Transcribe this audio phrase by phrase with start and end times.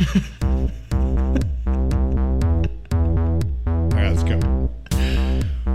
[0.00, 0.06] All
[3.92, 4.38] right, let's go.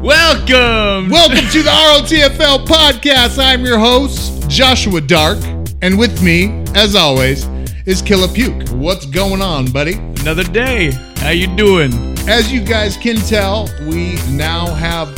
[0.01, 1.11] Welcome.
[1.11, 3.37] Welcome to the ROTFL podcast.
[3.37, 5.37] I'm your host, Joshua Dark,
[5.83, 7.45] and with me, as always,
[7.85, 8.67] is Killa Puke.
[8.69, 9.93] What's going on, buddy?
[9.93, 10.91] Another day.
[11.17, 11.93] How you doing?
[12.27, 15.09] As you guys can tell, we now have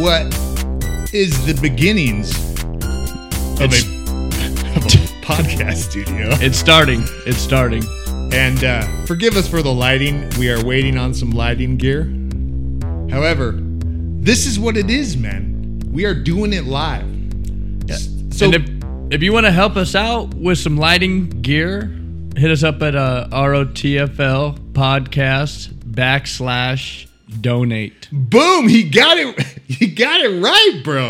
[0.00, 0.24] what
[1.12, 2.34] is the beginnings
[3.60, 3.80] of a,
[4.76, 6.28] of a podcast studio.
[6.40, 7.04] It's starting.
[7.26, 7.82] It's starting.
[8.32, 10.28] And uh, forgive us for the lighting.
[10.38, 12.04] We are waiting on some lighting gear.
[13.10, 15.80] However, this is what it is, man.
[15.90, 17.06] We are doing it live.
[18.32, 21.94] So and if, if you want to help us out with some lighting gear,
[22.36, 27.06] hit us up at uh, ROTFL podcast backslash
[27.40, 28.08] donate.
[28.10, 29.46] boom, he got it.
[29.70, 31.08] He got it right, bro.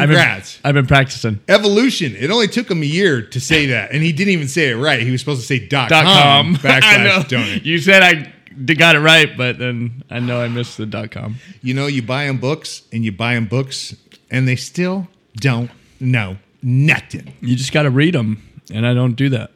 [0.00, 0.58] I've been- Congrats.
[0.64, 1.40] I've been practicing.
[1.48, 2.14] Evolution.
[2.16, 4.76] It only took him a year to say that, and he didn't even say it
[4.76, 5.00] right.
[5.00, 6.56] He was supposed to say dot, Dot com, com.
[6.70, 7.64] Backslash donate.
[7.64, 8.32] You said I
[8.74, 11.36] got it right, but then I know I missed the dot com.
[11.62, 13.94] You know, you buy them books and you buy them books,
[14.30, 17.32] and they still don't know nothing.
[17.40, 19.50] You just got to read them, and I don't do that.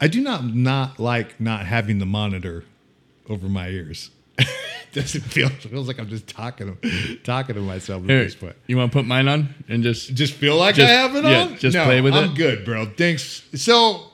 [0.00, 2.64] I do not not like not having the monitor
[3.28, 4.10] over my ears.
[4.92, 6.76] Doesn't feel it feels like I'm just talking
[7.24, 8.56] talking to myself at Here, this point.
[8.66, 11.24] you want to put mine on and just Just feel like Just- I have it
[11.24, 11.56] yeah, on.
[11.58, 12.18] just no, play with it.
[12.18, 12.86] I'm good, bro.
[12.86, 13.42] Thanks.
[13.54, 14.04] So,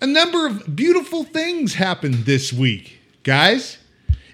[0.00, 3.78] a number of beautiful things happened this week, guys.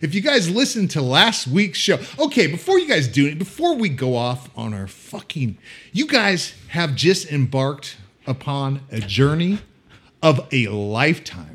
[0.01, 3.77] If you guys listened to last week's show, okay, before you guys do it, before
[3.77, 5.59] we go off on our fucking,
[5.93, 9.61] you guys have just embarked upon a journey
[10.21, 11.52] of a lifetime.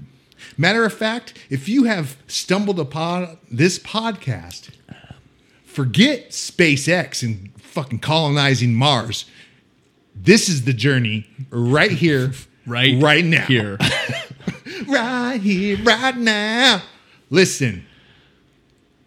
[0.58, 4.72] Matter of fact, if you have stumbled upon this podcast,
[5.64, 9.26] forget SpaceX and fucking colonizing Mars.
[10.16, 12.32] This is the journey right here,
[12.66, 13.78] right right now, here.
[14.88, 16.82] right here, right now.
[17.30, 17.86] Listen,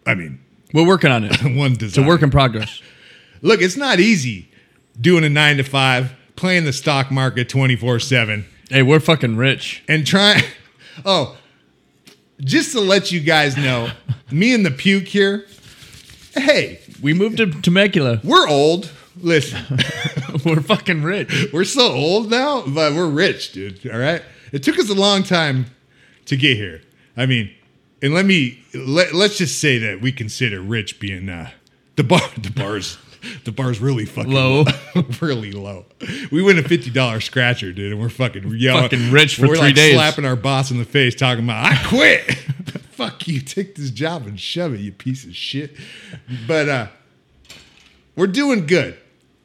[0.07, 0.39] I mean,
[0.73, 1.41] We're working on it.
[1.57, 1.87] one design.
[1.89, 2.81] It's a work in progress.
[3.41, 4.49] Look, it's not easy
[4.99, 9.83] doing a nine to five, playing the stock market 24 7, Hey, we're fucking rich.
[9.87, 10.43] and trying.
[11.05, 11.35] Oh,
[12.39, 13.89] just to let you guys know,
[14.31, 15.45] me and the puke here,
[16.35, 18.21] hey, We moved to Temecula.
[18.23, 18.89] we're old.
[19.21, 19.61] Listen,
[20.45, 21.47] we're fucking rich.
[21.51, 23.85] we're so old now, but we're rich, dude.
[23.91, 24.21] All right.
[24.53, 25.65] It took us a long time
[26.27, 26.81] to get here.
[27.17, 27.51] I mean,
[28.01, 31.51] and let me let, let's just say that we consider rich being uh,
[31.97, 32.21] the bar.
[32.41, 32.97] The bars.
[33.43, 34.65] The bar's really fucking Low.
[35.21, 35.85] really low.
[36.31, 39.55] We win a fifty dollar scratcher, dude, and we're fucking yelling, Fucking rich for we're
[39.55, 39.95] three like days.
[39.95, 42.33] slapping our boss in the face, talking about I quit.
[42.91, 45.75] Fuck you, take this job and shove it, you piece of shit.
[46.47, 46.87] But uh,
[48.15, 48.97] we're doing good.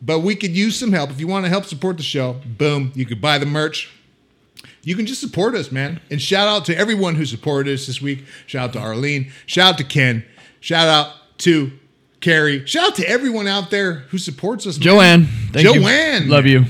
[0.03, 1.11] But we could use some help.
[1.11, 3.91] If you want to help support the show, boom, you could buy the merch.
[4.83, 6.01] You can just support us, man.
[6.11, 8.25] And shout out to everyone who supported us this week.
[8.47, 9.31] Shout out to Arlene.
[9.45, 10.25] Shout out to Ken.
[10.61, 11.71] Shout out to
[12.21, 12.67] Carrie.
[12.67, 14.77] Shout out to everyone out there who supports us.
[14.77, 15.27] Joanne.
[15.53, 15.81] Thank you.
[15.81, 16.29] Joanne.
[16.29, 16.65] Love you.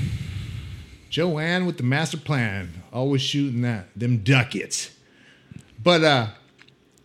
[1.09, 2.83] Joanne with the master plan.
[2.93, 4.91] Always shooting that them ducats.
[5.81, 6.27] But uh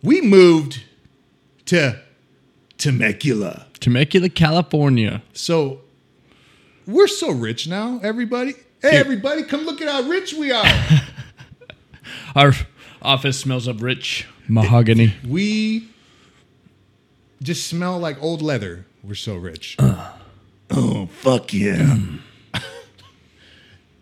[0.01, 0.83] we moved
[1.65, 1.99] to
[2.77, 3.65] Temecula.
[3.79, 5.21] Temecula, California.
[5.33, 5.81] So
[6.85, 8.53] we're so rich now, everybody.
[8.81, 10.65] Hey everybody, come look at how rich we are.
[12.35, 12.53] Our
[13.01, 15.15] office smells of rich mahogany.
[15.27, 15.89] we
[17.41, 18.85] just smell like old leather.
[19.03, 19.77] We're so rich.
[20.71, 21.97] oh, fuck yeah.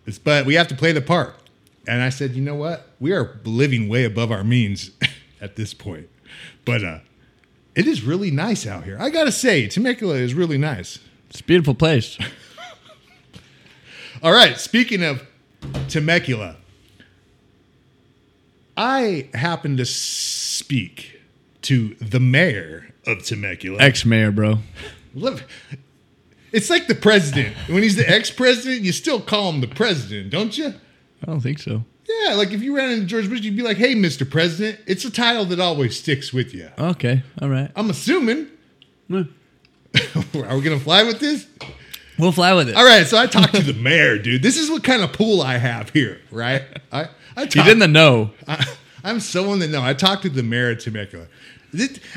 [0.08, 1.36] It's- but we have to play the part.
[1.88, 2.90] And I said, you know what?
[3.00, 4.92] We are living way above our means
[5.42, 6.10] at this point.
[6.64, 7.00] But uh,
[7.76, 8.98] it is really nice out here.
[9.00, 11.00] I gotta say, Temecula is really nice.
[11.30, 12.18] It's a beautiful place.
[14.24, 14.58] All right.
[14.58, 15.24] Speaking of
[15.90, 16.56] Temecula,
[18.78, 21.20] I happened to speak
[21.64, 23.80] to the mayor of Temecula.
[23.82, 24.60] Ex mayor, bro.
[26.52, 27.56] It's like the president.
[27.68, 30.68] When he's the ex-president, you still call him the president, don't you?
[31.22, 31.84] I don't think so.
[32.08, 34.30] Yeah, like if you ran into George Bush, you'd be like, "Hey, Mr.
[34.30, 36.70] President." It's a title that always sticks with you.
[36.78, 37.72] Okay, all right.
[37.76, 38.48] I'm assuming.
[39.10, 39.26] Are
[40.56, 41.48] we gonna fly with this?
[42.20, 42.76] We'll fly with it.
[42.76, 43.06] All right.
[43.08, 44.42] So I talked to the mayor, dude.
[44.42, 46.64] This is what kind of pool I have here, right?
[46.92, 48.32] I I You talked, didn't know.
[48.48, 48.66] I,
[49.04, 49.82] I'm someone that know.
[49.84, 51.28] I talked to the mayor of Temecula.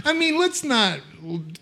[0.04, 1.00] I mean, let's not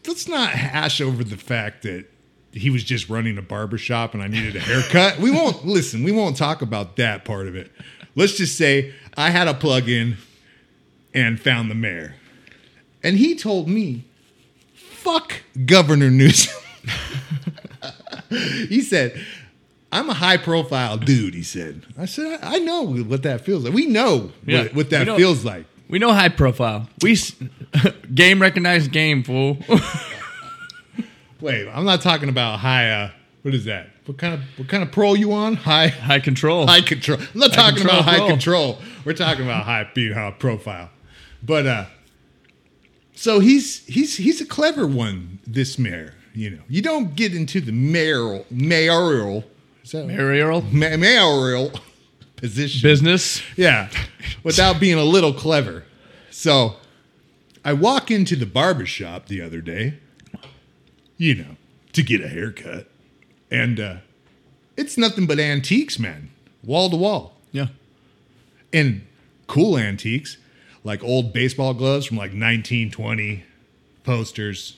[0.07, 2.07] let's not hash over the fact that
[2.53, 5.19] he was just running a barber shop and I needed a haircut.
[5.19, 6.03] we won't listen.
[6.05, 7.71] We won't talk about that part of it.
[8.15, 10.17] Let's just say I had a plug in
[11.15, 12.15] and found the mayor,
[13.03, 14.05] and he told me,
[14.75, 16.55] "Fuck Governor Newsom."
[18.31, 19.21] he said.
[19.93, 21.87] I'm a high profile dude, he said.
[21.97, 23.73] I said, I I know what that feels like.
[23.73, 24.65] We know Yeah.
[24.65, 25.65] what, what that feels like.
[25.89, 26.89] We know high profile.
[27.03, 27.35] We s-
[28.15, 29.59] game recognized game fool.
[31.41, 32.91] Wait, I'm not talking about high.
[32.91, 33.11] Uh,
[33.43, 33.91] what is that?
[34.07, 35.55] What kind of what kind of pro you on?
[35.55, 36.67] High high control.
[36.67, 37.19] high control.
[37.35, 38.27] I'm not talking control about high pro.
[38.29, 38.79] control.
[39.05, 40.91] We're talking about high being high profile.
[41.43, 41.87] But uh,
[43.15, 45.39] so he's he's he's a clever one.
[45.47, 49.45] This mayor, you know, you don't get into the mayoral mayoral
[49.85, 51.71] is that Aerial ma- mayoral
[52.37, 52.87] position.
[52.89, 53.43] business.
[53.57, 53.89] Yeah,
[54.43, 55.85] without being a little clever.
[56.31, 56.77] So
[57.65, 59.95] I walk into the barber shop the other day,
[61.17, 61.57] you know,
[61.93, 62.89] to get a haircut.
[63.51, 63.97] And uh,
[64.77, 66.31] it's nothing but antiques, man,
[66.63, 67.37] wall to wall.
[67.53, 67.69] Yeah.
[68.73, 69.07] And
[69.47, 70.37] cool antiques,
[70.85, 73.45] like old baseball gloves from like 1920,
[74.05, 74.77] posters.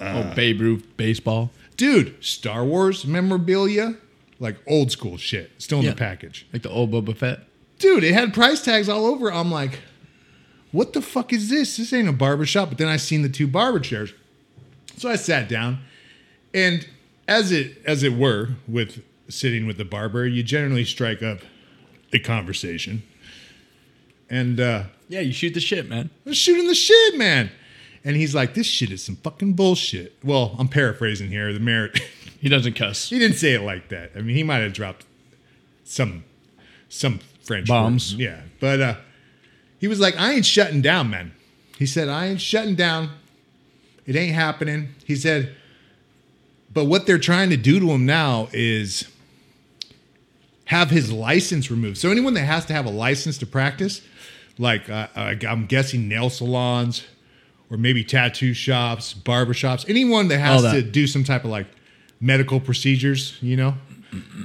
[0.00, 0.24] Uh.
[0.32, 1.50] oh, Babe Ruth baseball.
[1.76, 3.96] Dude, Star Wars memorabilia,
[4.42, 5.90] like old school shit, still in Yeah.
[5.92, 6.46] the package.
[6.52, 7.40] Like the old Boba Fett.
[7.78, 9.32] dude, it had price tags all over.
[9.32, 9.78] I'm like,
[10.72, 11.76] what the fuck is this?
[11.76, 12.68] This ain't a barber shop.
[12.70, 14.12] But then I seen the two barber chairs.
[14.96, 15.78] So I sat down
[16.52, 16.86] and
[17.28, 21.38] as it as it were with sitting with the barber, you generally strike up
[22.12, 23.02] a conversation.
[24.30, 26.10] And uh Yeah, you shoot the shit, man.
[26.26, 27.50] I'm shooting the shit, man.
[28.04, 30.16] And he's like, this shit is some fucking bullshit.
[30.24, 31.52] Well, I'm paraphrasing here.
[31.52, 31.90] The mayor
[32.42, 33.08] He doesn't cuss.
[33.08, 34.10] He didn't say it like that.
[34.16, 35.06] I mean, he might have dropped
[35.84, 36.24] some
[36.88, 38.12] some French Bombs.
[38.12, 38.20] words.
[38.20, 38.94] Yeah, but uh,
[39.78, 41.32] he was like, "I ain't shutting down, man."
[41.78, 43.10] He said, "I ain't shutting down.
[44.06, 45.54] It ain't happening." He said,
[46.74, 49.06] "But what they're trying to do to him now is
[50.64, 51.98] have his license removed.
[51.98, 54.02] So anyone that has to have a license to practice,
[54.58, 57.04] like uh, I- I'm guessing nail salons."
[57.70, 60.72] Or maybe tattoo shops, barber shops, anyone that has that.
[60.74, 61.66] to do some type of like
[62.22, 63.74] medical procedures, you know,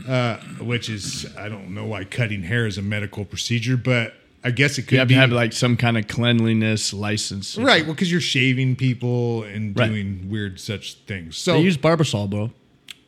[0.08, 4.14] uh, which is I don't know why cutting hair is a medical procedure, but
[4.44, 7.58] I guess it could You have be to have like some kind of cleanliness license.
[7.58, 7.86] right.
[7.86, 9.88] Well, because you're shaving people and Right.
[9.90, 11.38] doing weird such things.
[11.38, 12.52] So They use Barbasol, bro.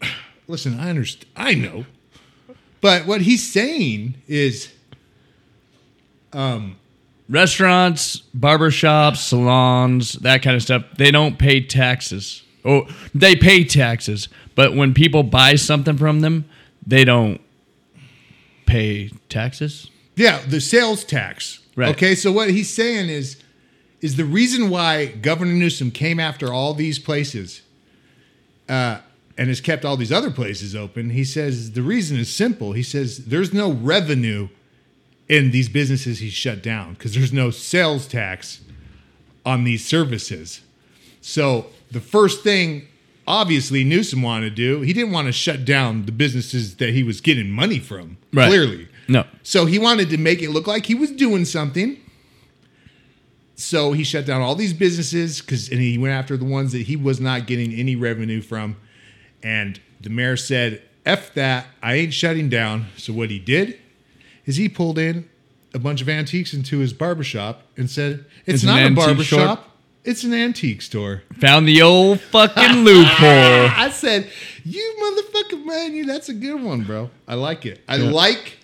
[0.48, 1.26] listen, I understand.
[1.36, 1.86] I know,
[2.82, 4.72] but what he's saying is
[6.34, 6.76] um,
[7.28, 12.44] Restaurants, barbershops, salons, that kind of stuff, they don't pay taxes.
[12.66, 16.44] Oh, they pay taxes, but when people buy something from them,
[16.86, 17.40] they don't
[18.66, 19.90] pay taxes.
[20.18, 21.60] Yeah, the sales tax.
[21.78, 21.96] Right.
[21.96, 23.42] Okay, so what he's saying is
[24.02, 27.62] is the reason why Governor Newsom came after all these places
[28.68, 29.00] uh,
[29.38, 31.12] and has kept all these other places open.
[31.12, 32.74] He says the reason is simple.
[32.74, 34.50] He says there's no revenue
[35.30, 38.60] in these businesses he's shut down because there's no sales tax
[39.46, 40.60] on these services.
[41.22, 42.89] So the first thing,
[43.30, 47.04] obviously, Newsom wanted to do, he didn't want to shut down the businesses that he
[47.04, 48.18] was getting money from.
[48.34, 48.48] Right.
[48.48, 48.90] Clearly.
[49.08, 49.26] No.
[49.44, 51.98] So he wanted to make it look like he was doing something.
[53.56, 56.84] So he shut down all these businesses because and he went after the ones that
[56.84, 58.78] he was not getting any revenue from.
[59.44, 62.88] And the mayor said, F that, I ain't shutting down.
[62.98, 63.80] So what he did
[64.46, 65.30] is he pulled in
[65.74, 69.06] a bunch of antiques into his barbershop and said, It's, It's an not a antique
[69.06, 69.69] barbershop,
[70.04, 71.24] it's an antique store.
[71.40, 73.70] Found the old fucking loophole.
[73.76, 74.30] I said,
[74.64, 77.10] "You motherfucker, man, you that's a good one, bro.
[77.28, 77.82] I like it.
[77.88, 78.58] I like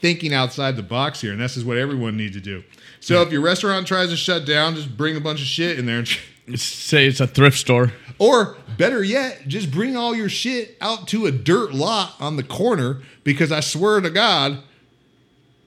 [0.00, 2.62] thinking outside the box here, and this is what everyone needs to do.
[3.00, 5.86] So if your restaurant tries to shut down, just bring a bunch of shit in
[5.86, 6.08] there, and
[6.60, 7.92] Say it's a thrift store.
[8.18, 12.42] or better yet, just bring all your shit out to a dirt lot on the
[12.42, 13.00] corner.
[13.24, 14.58] Because I swear to God,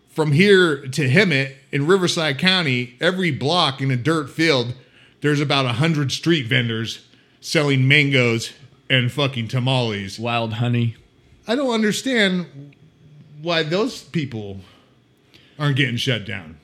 [0.10, 4.74] from here to Hemet in Riverside County, every block in a dirt field,
[5.25, 7.03] there's about a hundred street vendors
[7.41, 8.53] selling mangoes
[8.89, 10.20] and fucking tamales.
[10.20, 10.96] Wild honey.
[11.48, 12.75] I don't understand
[13.41, 14.60] why those people
[15.58, 16.58] aren't getting shut down.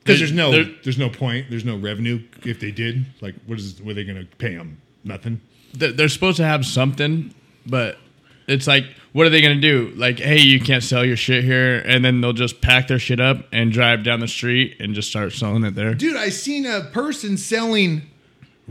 [0.00, 3.04] Because there's no There- there's no point, there's no revenue if they did.
[3.20, 4.78] Like, what is are they going to pay them?
[5.04, 5.40] Nothing.
[5.74, 7.34] They're supposed to have something,
[7.66, 7.98] but
[8.52, 9.92] it's like, what are they gonna do?
[9.96, 13.20] Like, hey, you can't sell your shit here, and then they'll just pack their shit
[13.20, 15.94] up and drive down the street and just start selling it there.
[15.94, 18.02] Dude, I seen a person selling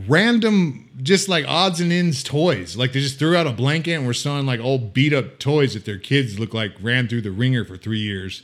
[0.07, 2.75] random, just like odds and ends toys.
[2.77, 5.73] Like they just threw out a blanket and were selling like old beat up toys
[5.73, 8.43] that their kids look like ran through the ringer for three years.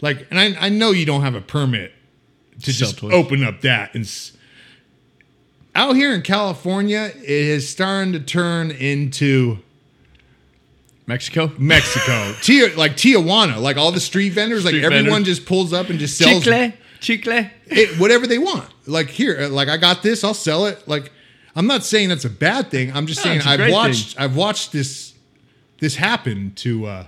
[0.00, 1.92] Like, and I, I know you don't have a permit
[2.62, 3.12] to Sell just toys.
[3.12, 3.94] open up that.
[3.94, 4.32] And s-
[5.74, 9.58] out here in California, it is starting to turn into
[11.08, 15.88] Mexico, Mexico, Tia, like Tijuana, like all the street vendors, like everyone just pulls up
[15.88, 17.46] and just sells chicle, chicle.
[17.66, 18.68] it, whatever they want.
[18.86, 20.86] Like here, uh, like I got this, I'll sell it.
[20.86, 21.10] Like
[21.56, 22.92] I'm not saying that's a bad thing.
[22.94, 25.14] I'm just No, saying I've watched I've watched this
[25.80, 27.04] this happen to uh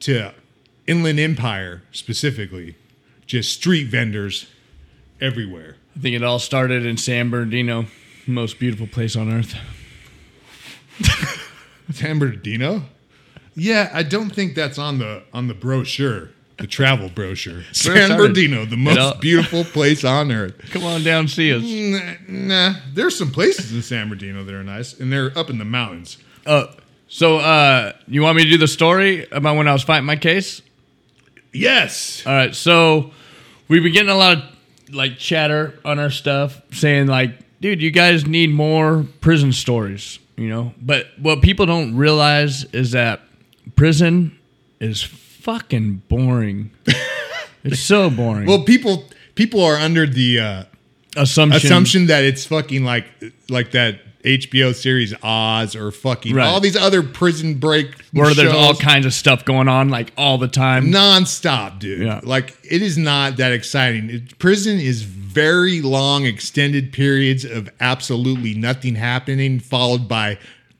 [0.00, 0.32] to
[0.88, 2.74] Inland Empire specifically,
[3.24, 4.46] just street vendors
[5.20, 5.76] everywhere.
[5.96, 7.86] I think it all started in San Bernardino,
[8.26, 9.54] most beautiful place on earth.
[11.92, 12.82] San Bernardino?
[13.54, 17.62] Yeah, I don't think that's on the on the brochure, the travel brochure.
[17.72, 18.16] San started.
[18.16, 20.54] Bernardino, the most beautiful place on earth.
[20.70, 21.62] Come on down, see us.
[21.62, 25.58] Nah, nah, there's some places in San Bernardino that are nice, and they're up in
[25.58, 26.18] the mountains.
[26.46, 26.66] Uh,
[27.08, 30.16] so, uh, you want me to do the story about when I was fighting my
[30.16, 30.62] case?
[31.52, 32.24] Yes.
[32.24, 33.10] All right, so
[33.68, 34.44] we've been getting a lot of
[34.94, 40.48] like chatter on our stuff saying like, dude, you guys need more prison stories, you
[40.48, 40.74] know?
[40.80, 43.20] But what people don't realize is that
[43.76, 44.38] prison
[44.80, 46.70] is fucking boring.
[47.64, 48.46] it's so boring.
[48.46, 49.04] Well, people
[49.34, 50.64] people are under the uh,
[51.16, 53.04] assumption assumption that it's fucking like
[53.48, 56.46] like that HBO series Oz or fucking Right.
[56.46, 60.36] all these other prison break where there's all kinds of stuff going on like all
[60.36, 60.86] the time.
[60.86, 62.00] nonstop, dude.
[62.06, 62.20] Yeah.
[62.22, 64.10] Like it is not that exciting.
[64.10, 70.38] It- prison is very long, extended periods of absolutely nothing happening, followed by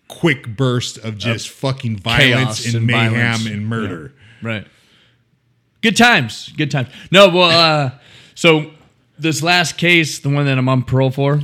[0.08, 3.46] quick bursts of just fucking violence and, and mayhem violence.
[3.46, 4.12] and murder.
[4.42, 4.66] Right.
[5.82, 6.52] Good times.
[6.56, 6.88] Good times.
[7.10, 7.90] No, well, uh,
[8.34, 8.70] so
[9.18, 11.40] this last case, the one that I'm on parole for,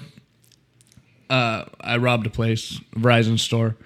[1.30, 3.76] uh, I robbed a place, a Verizon store.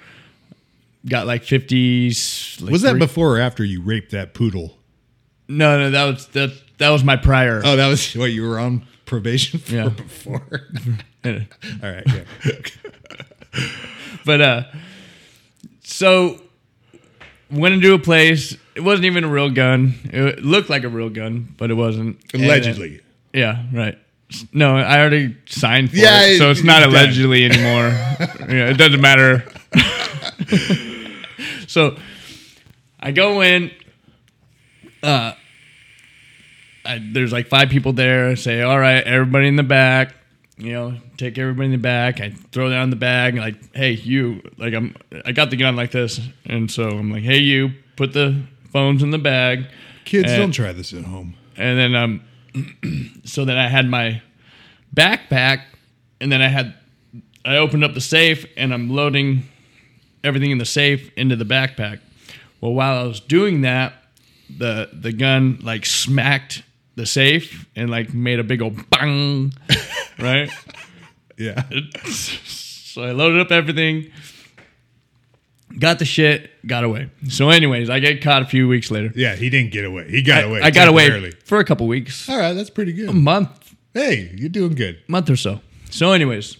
[1.08, 2.60] Got like 50s.
[2.60, 4.76] like Was that three- before or after you raped that poodle?
[5.48, 6.52] No, no, that was that.
[6.80, 7.60] That was my prior.
[7.64, 9.88] Oh, that was what you were on probation for Yeah.
[9.90, 10.42] before.
[11.24, 11.32] All
[11.82, 12.52] right, yeah.
[14.24, 14.62] But uh,
[15.82, 16.40] so
[17.50, 18.56] went into a place.
[18.74, 19.94] It wasn't even a real gun.
[20.04, 22.18] It looked like a real gun, but it wasn't.
[22.34, 23.00] Uh, Allegedly.
[23.32, 23.98] Yeah, right.
[24.52, 26.90] No, I already signed for Yeah, it, so it's not done.
[26.90, 27.88] allegedly anymore.
[28.48, 29.44] yeah, it doesn't matter.
[31.66, 31.96] so
[33.00, 33.70] I go in.
[35.02, 35.32] Uh,
[36.84, 38.28] I, there's like five people there.
[38.28, 40.14] I say, all right, everybody in the back.
[40.56, 42.20] You know, take everybody in the back.
[42.20, 43.34] I throw down the bag.
[43.34, 44.42] And Like, hey, you.
[44.58, 44.94] Like, I'm.
[45.24, 47.70] I got the gun like this, and so I'm like, hey, you.
[47.96, 49.66] Put the phones in the bag.
[50.04, 51.34] Kids, And- don't try this at home.
[51.56, 52.20] and then um
[53.24, 54.20] so then i had my
[54.94, 55.62] backpack
[56.20, 56.74] and then i had
[57.44, 59.44] i opened up the safe and i'm loading
[60.24, 62.00] everything in the safe into the backpack
[62.60, 63.92] well while i was doing that
[64.58, 66.62] the the gun like smacked
[66.96, 69.52] the safe and like made a big old bang
[70.18, 70.50] right
[71.38, 71.62] Yeah.
[72.12, 74.10] so i loaded up everything
[75.78, 79.36] got the shit got away so anyways i get caught a few weeks later Yeah,
[79.36, 80.10] he didn't get away.
[80.10, 80.60] He got I, away.
[80.62, 83.08] I got away for a couple weeks All right, that's pretty good.
[83.08, 85.02] a month Hey, you're doing good.
[85.08, 85.60] month or so.
[85.90, 86.56] So, anyways,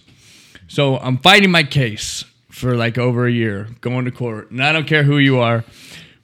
[0.67, 4.73] so I'm fighting my case for like over a year, going to court, and I
[4.73, 5.63] don't care who you are.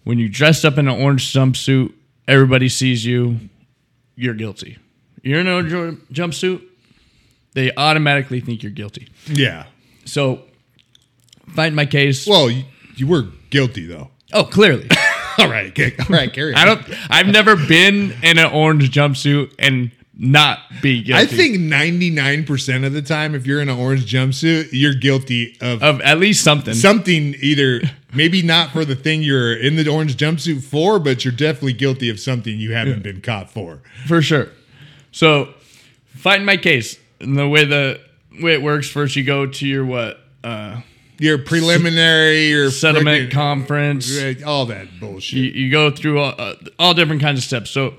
[0.04, 1.94] When you dress up in an orange jumpsuit,
[2.28, 3.40] everybody sees you.
[4.18, 4.78] You're guilty.
[5.22, 6.62] You're in an orange jumpsuit.
[7.54, 9.08] They automatically think you're guilty.
[9.28, 9.68] Yeah.
[10.06, 10.42] So,
[11.56, 12.28] find my case.
[12.28, 12.64] Well, you,
[12.96, 14.10] you were guilty though.
[14.34, 14.90] oh, clearly,
[15.38, 15.96] All right, okay.
[16.00, 16.60] all right, carry on.
[16.60, 17.12] I don't.
[17.12, 21.22] I've never been in an orange jumpsuit and not be guilty.
[21.22, 25.84] I think 99% of the time, if you're in an orange jumpsuit, you're guilty of
[25.84, 26.74] of at least something.
[26.74, 27.82] something either
[28.14, 32.10] maybe not for the thing you're in the orange jumpsuit for, but you're definitely guilty
[32.10, 33.82] of something you haven't been caught for.
[34.08, 34.50] for sure.
[35.12, 35.54] So,
[36.08, 38.00] find my case, and the way the
[38.42, 40.82] way it works, first you go to your what uh,
[41.20, 44.12] Your preliminary, your settlement conference.
[44.46, 45.38] all that bullshit.
[45.40, 47.70] You, you go through all, uh, all different kinds of steps.
[47.72, 47.96] So,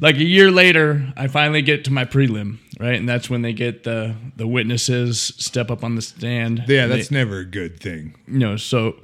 [0.00, 3.52] like a year later, I finally get to my prelim, right, and that's when they
[3.52, 6.64] get the the witnesses step up on the stand.
[6.68, 8.14] yeah, that's they- never a good thing.
[8.26, 8.56] you know.
[8.56, 8.96] So,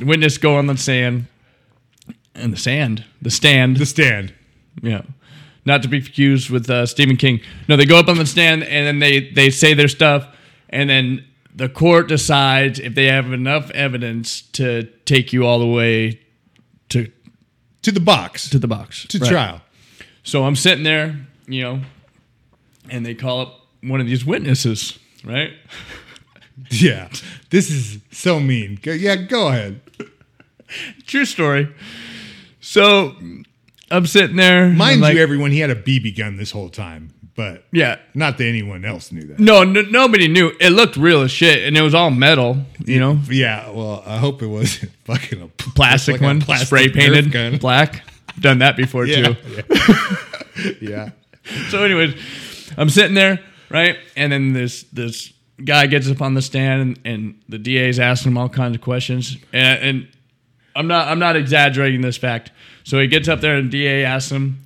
[0.00, 1.26] witness go on the stand,
[2.34, 4.34] and the sand, the stand, The stand.
[4.82, 5.02] yeah,
[5.64, 7.40] not to be confused with uh, Stephen King.
[7.68, 10.26] No, they go up on the stand and then they they say their stuff,
[10.68, 11.24] and then
[11.54, 16.20] the court decides if they have enough evidence to take you all the way
[16.90, 17.10] to
[17.82, 18.48] To the box.
[18.50, 19.30] to the box to Right.
[19.30, 19.62] trial.
[20.30, 21.16] So I'm sitting there,
[21.48, 21.80] you know,
[22.88, 25.50] and they call up one of these witnesses, right?
[26.70, 27.08] Yeah.
[27.48, 28.78] This is so mean.
[28.80, 29.80] Go- Yeah, go ahead.
[31.06, 31.74] True story.
[32.60, 33.16] So
[33.90, 34.68] I'm sitting there.
[34.68, 37.96] Mind like, you, everyone, he had a BB gun this whole time, but yeah.
[38.14, 39.40] not that anyone else knew that.
[39.40, 40.52] No, n- nobody knew.
[40.60, 44.18] It looked real as shit, and it was all metal, you know, Yeah, well, I
[44.18, 48.04] hope it wasn't fucking a plastic like a one, plastic spray painted black.
[48.38, 50.76] Done that before Yeah, too.
[50.80, 51.10] yeah.
[51.68, 52.14] So, anyways,
[52.76, 55.32] I'm sitting there, right, and then this this
[55.64, 58.76] guy gets up on the stand, and, and the DA is asking him all kinds
[58.76, 60.08] of questions, and, and
[60.76, 62.52] I'm not I'm not exaggerating this fact.
[62.84, 64.60] So he gets up there, and DA asks him,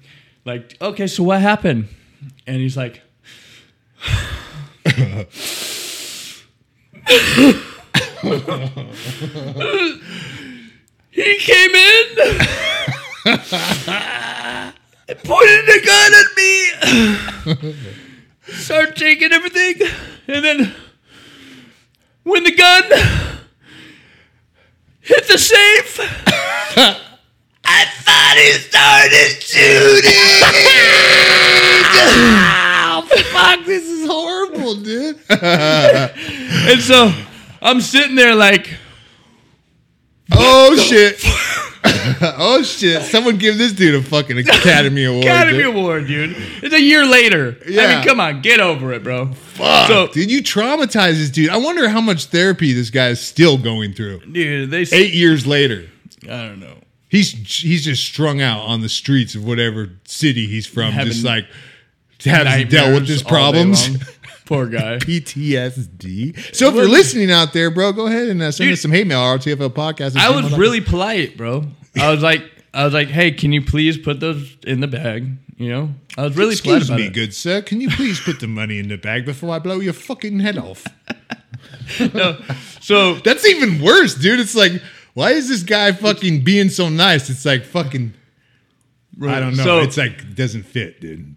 [0.45, 1.89] like, okay, so what happened?
[2.47, 3.01] And he's like.
[11.15, 12.05] He came in,
[15.25, 16.53] pointed a gun at me,
[18.47, 19.81] Start taking everything,
[20.29, 20.75] and then
[22.25, 22.83] when the gun
[25.01, 25.99] hit the safe,
[27.67, 30.13] I thought he started shooting.
[32.87, 33.03] Oh,
[33.33, 35.19] fuck, this is horrible, dude.
[35.31, 37.13] And so
[37.63, 38.69] I'm sitting there like,
[40.33, 41.25] oh, shit.
[42.39, 43.03] oh, shit.
[43.03, 45.25] Someone give this dude a fucking Academy Award.
[45.25, 45.67] Academy dude.
[45.67, 46.35] Award, dude.
[46.63, 47.57] It's a year later.
[47.67, 49.33] I mean, come on, get over it, bro.
[49.33, 51.51] Fuck, So- dude, you traumatize this dude.
[51.51, 54.21] I wonder how much therapy this guy is still going through.
[54.21, 55.89] Dude, they Eight years later.
[56.25, 56.79] I don't know.
[57.09, 61.25] He's he's just strung out on the streets of whatever city he's from, Having just
[61.25, 61.45] like
[62.25, 63.89] having dealt with his problems.
[64.47, 64.97] Poor guy.
[64.99, 66.55] PTSD.
[66.55, 68.91] So if you're listening out there, bro, go ahead and uh, send Dude, us some
[68.93, 69.21] hate mail.
[69.21, 70.17] RTFL podcast.
[70.17, 71.65] I was really polite, bro.
[71.97, 75.31] I was like, I was like, hey, can you please put those in the bag?
[75.57, 77.13] You know, I was really Excuse me, it.
[77.15, 77.63] good sir.
[77.63, 80.59] Can you please put the money in the bag before I blow your fucking head
[80.59, 80.85] off?
[82.15, 82.37] no,
[82.81, 84.41] So That's even worse, dude.
[84.41, 84.73] It's like,
[85.15, 87.31] why is this guy fucking being so nice?
[87.31, 88.15] It's like fucking.
[89.23, 89.63] I don't know.
[89.63, 91.37] So- it's like doesn't fit, dude.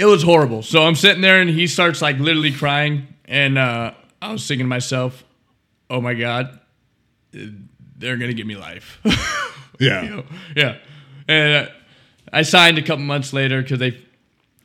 [0.00, 0.62] It was horrible.
[0.62, 4.64] So I'm sitting there, and he starts like literally crying, and uh, I was thinking
[4.64, 5.22] to myself,
[5.88, 6.58] oh my god,
[7.32, 8.98] they're gonna give me life.
[9.80, 10.02] Yeah.
[10.02, 10.24] You know?
[10.54, 10.76] Yeah.
[11.26, 11.70] And uh,
[12.34, 13.98] I signed a couple months later because they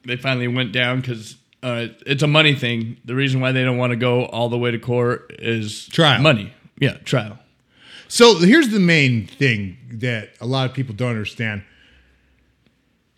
[0.05, 2.97] they finally went down because uh, it's a money thing.
[3.05, 6.21] The reason why they don't want to go all the way to court is Trial.
[6.21, 6.53] money.
[6.81, 7.39] Yeah, trial.
[8.09, 11.63] So here's the main thing that a lot of people don't understand.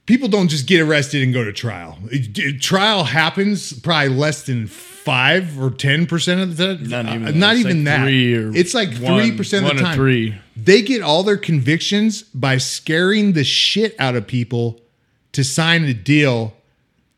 [0.07, 1.99] People don't just get arrested and go to trial.
[2.11, 6.89] It- it- trial happens probably less than five or ten percent of the time.
[6.89, 7.35] Not even Uh, that.
[7.37, 8.59] not It's even like that.
[8.59, 9.95] It's like three percent of the time.
[9.95, 10.33] three.
[10.55, 14.81] They get all their convictions by scaring the shit out of people
[15.33, 16.55] to sign a deal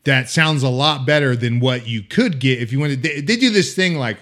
[0.04, 3.02] that sounds a lot better than what you could get if you wanted.
[3.04, 4.18] They, they do this thing like,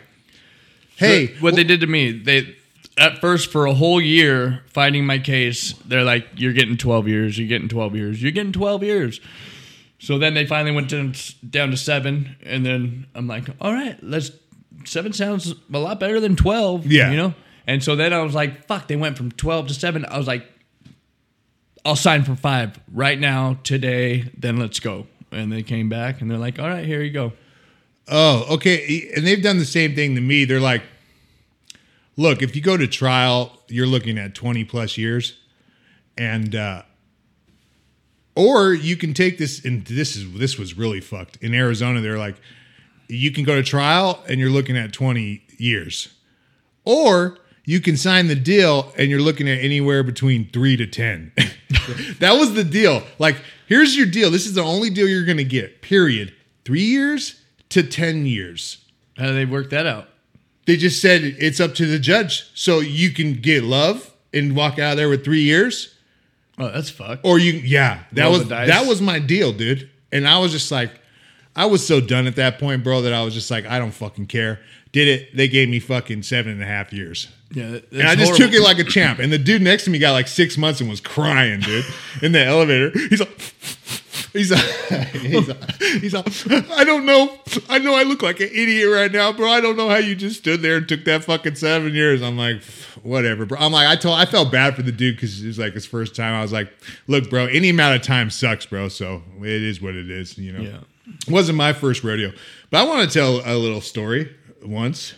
[0.97, 2.55] "Hey, what they did to me, they
[2.97, 7.37] at first for a whole year fighting my case, they're like, "You're getting 12 years.
[7.37, 8.21] You're getting 12 years.
[8.21, 9.19] You're getting 12 years."
[9.99, 11.13] So then they finally went down,
[11.47, 14.31] down to seven, and then I'm like, "All right, let's."
[14.85, 16.85] Seven sounds a lot better than 12.
[16.85, 17.11] Yeah.
[17.11, 17.33] you know.
[17.65, 20.05] And so then I was like, "Fuck!" They went from 12 to seven.
[20.05, 20.45] I was like,
[21.83, 24.25] "I'll sign for five right now, today.
[24.37, 27.33] Then let's go." And they came back, and they're like, "All right, here you go."
[28.07, 29.11] Oh, okay.
[29.15, 30.45] And they've done the same thing to me.
[30.45, 30.83] They're like,
[32.17, 35.37] look, if you go to trial, you're looking at 20 plus years.
[36.17, 36.81] And, uh,
[38.35, 41.37] or you can take this, and this is, this was really fucked.
[41.37, 42.35] In Arizona, they're like,
[43.07, 46.09] you can go to trial and you're looking at 20 years.
[46.83, 51.31] Or you can sign the deal and you're looking at anywhere between three to 10.
[52.19, 53.03] that was the deal.
[53.19, 54.31] Like, here's your deal.
[54.31, 56.33] This is the only deal you're going to get, period.
[56.65, 58.83] Three years to 10 years.
[59.17, 60.09] How do they work that out?
[60.67, 62.51] They just said it's up to the judge.
[62.53, 65.95] So you can get love and walk out of there with three years.
[66.59, 67.25] Oh, that's fucked.
[67.25, 69.89] Or you, yeah, that Roll was that was my deal, dude.
[70.11, 70.91] And I was just like,
[71.55, 73.91] I was so done at that point, bro, that I was just like, I don't
[73.91, 74.59] fucking care.
[74.91, 75.35] Did it?
[75.35, 78.61] They gave me fucking seven and a half years, Yeah, and I just took it
[78.61, 79.19] like a champ.
[79.19, 81.85] And the dude next to me got like six months and was crying, dude,
[82.21, 82.91] in the elevator.
[83.09, 83.53] He's like,
[84.33, 84.57] He's a,
[85.17, 85.57] he's a,
[85.99, 86.23] he's a,
[86.75, 87.39] I don't know.
[87.69, 89.49] I know I look like an idiot right now, bro.
[89.49, 92.21] I don't know how you just stood there and took that fucking seven years.
[92.21, 92.63] I'm like,
[93.03, 93.57] whatever, bro.
[93.59, 95.85] I'm like, I told, I felt bad for the dude because it was like his
[95.85, 96.33] first time.
[96.33, 96.71] I was like,
[97.07, 98.89] look, bro, any amount of time sucks, bro.
[98.89, 100.61] So it is what it is, you know.
[100.61, 100.79] Yeah.
[101.25, 102.33] It wasn't my first rodeo,
[102.69, 105.13] but I want to tell a little story once.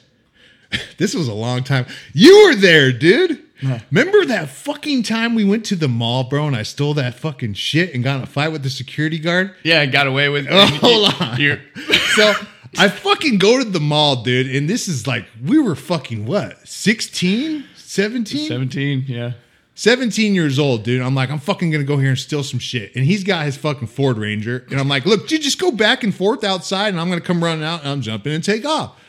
[0.97, 1.85] this was a long time.
[2.13, 3.43] You were there, dude.
[3.91, 7.53] Remember that fucking time we went to the mall, bro, and I stole that fucking
[7.55, 9.53] shit and got in a fight with the security guard?
[9.63, 10.47] Yeah, I got away with.
[10.49, 10.71] Oh, it.
[10.71, 11.39] Oh, hold on.
[11.39, 11.61] You're-
[12.15, 12.33] So
[12.77, 16.67] I fucking go to the mall, dude, and this is like, we were fucking what,
[16.67, 18.47] 16, 17?
[18.47, 19.03] Seventeen.
[19.07, 19.33] Yeah.
[19.75, 21.01] 17 years old, dude.
[21.01, 22.93] I'm like, I'm fucking gonna go here and steal some shit.
[22.97, 24.65] And he's got his fucking Ford Ranger.
[24.69, 27.41] And I'm like, look, dude, just go back and forth outside and I'm gonna come
[27.41, 28.99] running out and I'm jumping and take off.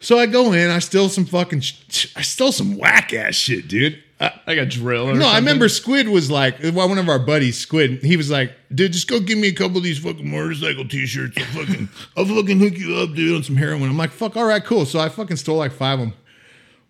[0.00, 3.68] So I go in, I steal some fucking, sh- I stole some whack ass shit,
[3.68, 4.02] dude.
[4.18, 5.14] Uh, Like a drill.
[5.14, 8.52] No, I remember Squid was like, well, one of our buddies, Squid, he was like,
[8.74, 11.36] dude, just go give me a couple of these fucking motorcycle t-shirts.
[11.38, 13.84] I'll fucking, I'll fucking hook you up, dude, on some heroin.
[13.90, 14.84] I'm like, fuck, all right, cool.
[14.86, 16.14] So I fucking stole like five of them.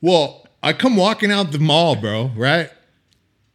[0.00, 2.70] Well, I come walking out the mall, bro, right?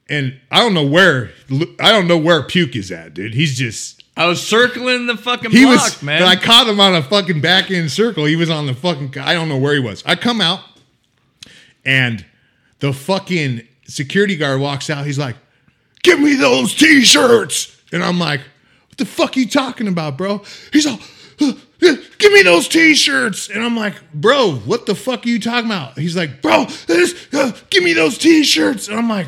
[0.09, 1.31] And I don't know where,
[1.79, 3.33] I don't know where Puke is at, dude.
[3.33, 6.23] He's just, I was circling the fucking he block, was, man.
[6.23, 8.25] I caught him on a fucking back end circle.
[8.25, 10.03] He was on the fucking, I don't know where he was.
[10.05, 10.61] I come out
[11.85, 12.25] and
[12.79, 15.05] the fucking security guard walks out.
[15.05, 15.35] He's like,
[16.01, 17.81] give me those t-shirts.
[17.91, 18.39] And I'm like,
[18.87, 20.43] what the fuck are you talking about, bro?
[20.71, 20.99] He's all,
[21.41, 23.49] "Uh, uh, give me those t-shirts.
[23.49, 25.97] And I'm like, bro, what the fuck are you talking about?
[25.99, 28.87] He's like, bro, this, uh, give me those t-shirts.
[28.87, 29.27] And I'm like,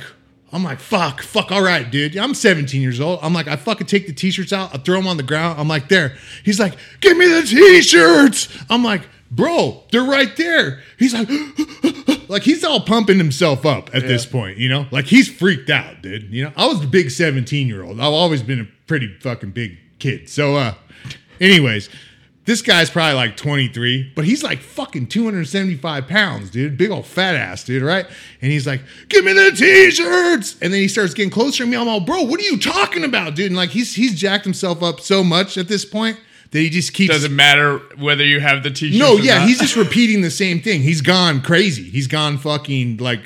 [0.51, 2.15] I'm like, fuck, fuck, all right, dude.
[2.17, 3.19] I'm 17 years old.
[3.21, 5.59] I'm like, I fucking take the t-shirts out, I throw them on the ground.
[5.59, 6.15] I'm like, there.
[6.43, 8.47] He's like, give me the t-shirts.
[8.69, 10.81] I'm like, bro, they're right there.
[10.97, 11.29] He's like,
[12.29, 14.85] like he's all pumping himself up at this point, you know?
[14.91, 16.31] Like he's freaked out, dude.
[16.33, 17.99] You know, I was the big 17 year old.
[17.99, 20.29] I've always been a pretty fucking big kid.
[20.29, 20.73] So, uh,
[21.41, 21.89] anyways,
[22.47, 26.77] this guy's probably like 23, but he's like fucking 275 pounds, dude.
[26.77, 28.05] Big old fat ass, dude, right?
[28.41, 28.79] And he's like,
[29.09, 30.53] give me the t-shirts.
[30.61, 31.75] And then he starts getting closer to me.
[31.75, 33.47] I'm all, bro, what are you talking about, dude?
[33.47, 36.17] And like he's he's jacked himself up so much at this point
[36.51, 38.97] that he just keeps Doesn't matter whether you have the t-shirt.
[38.97, 39.47] no, or yeah, not.
[39.49, 40.81] he's just repeating the same thing.
[40.81, 41.83] He's gone crazy.
[41.83, 43.23] He's gone fucking like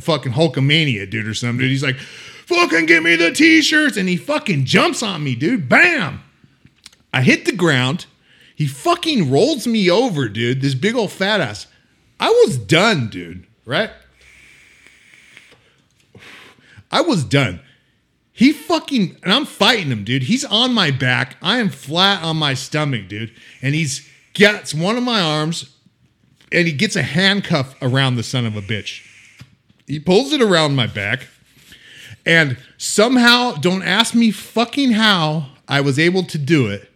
[0.00, 1.58] fucking Hulkamania, dude, or something.
[1.58, 1.68] Dude.
[1.70, 3.98] He's like, fucking give me the t-shirts.
[3.98, 5.68] And he fucking jumps on me, dude.
[5.68, 6.22] Bam.
[7.12, 8.06] I hit the ground.
[8.56, 10.62] He fucking rolls me over, dude.
[10.62, 11.68] This big old fat ass.
[12.18, 13.46] I was done, dude.
[13.64, 13.90] Right?
[16.90, 17.60] I was done.
[18.32, 20.24] He fucking and I'm fighting him, dude.
[20.24, 21.36] He's on my back.
[21.40, 23.32] I am flat on my stomach, dude.
[23.62, 25.70] And he's gets one of my arms
[26.52, 29.02] and he gets a handcuff around the son of a bitch.
[29.86, 31.28] He pulls it around my back.
[32.24, 36.90] And somehow, don't ask me fucking how I was able to do it,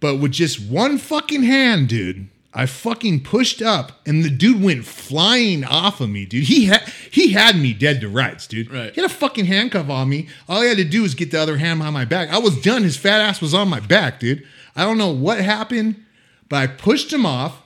[0.00, 4.84] but with just one fucking hand, dude, I fucking pushed up and the dude went
[4.84, 6.44] flying off of me, dude.
[6.44, 8.72] He had he had me dead to rights, dude.
[8.72, 8.94] Right.
[8.94, 10.28] He had a fucking handcuff on me.
[10.48, 12.30] All he had to do was get the other hand behind my back.
[12.30, 12.82] I was done.
[12.82, 14.46] His fat ass was on my back, dude.
[14.74, 16.04] I don't know what happened,
[16.48, 17.62] but I pushed him off.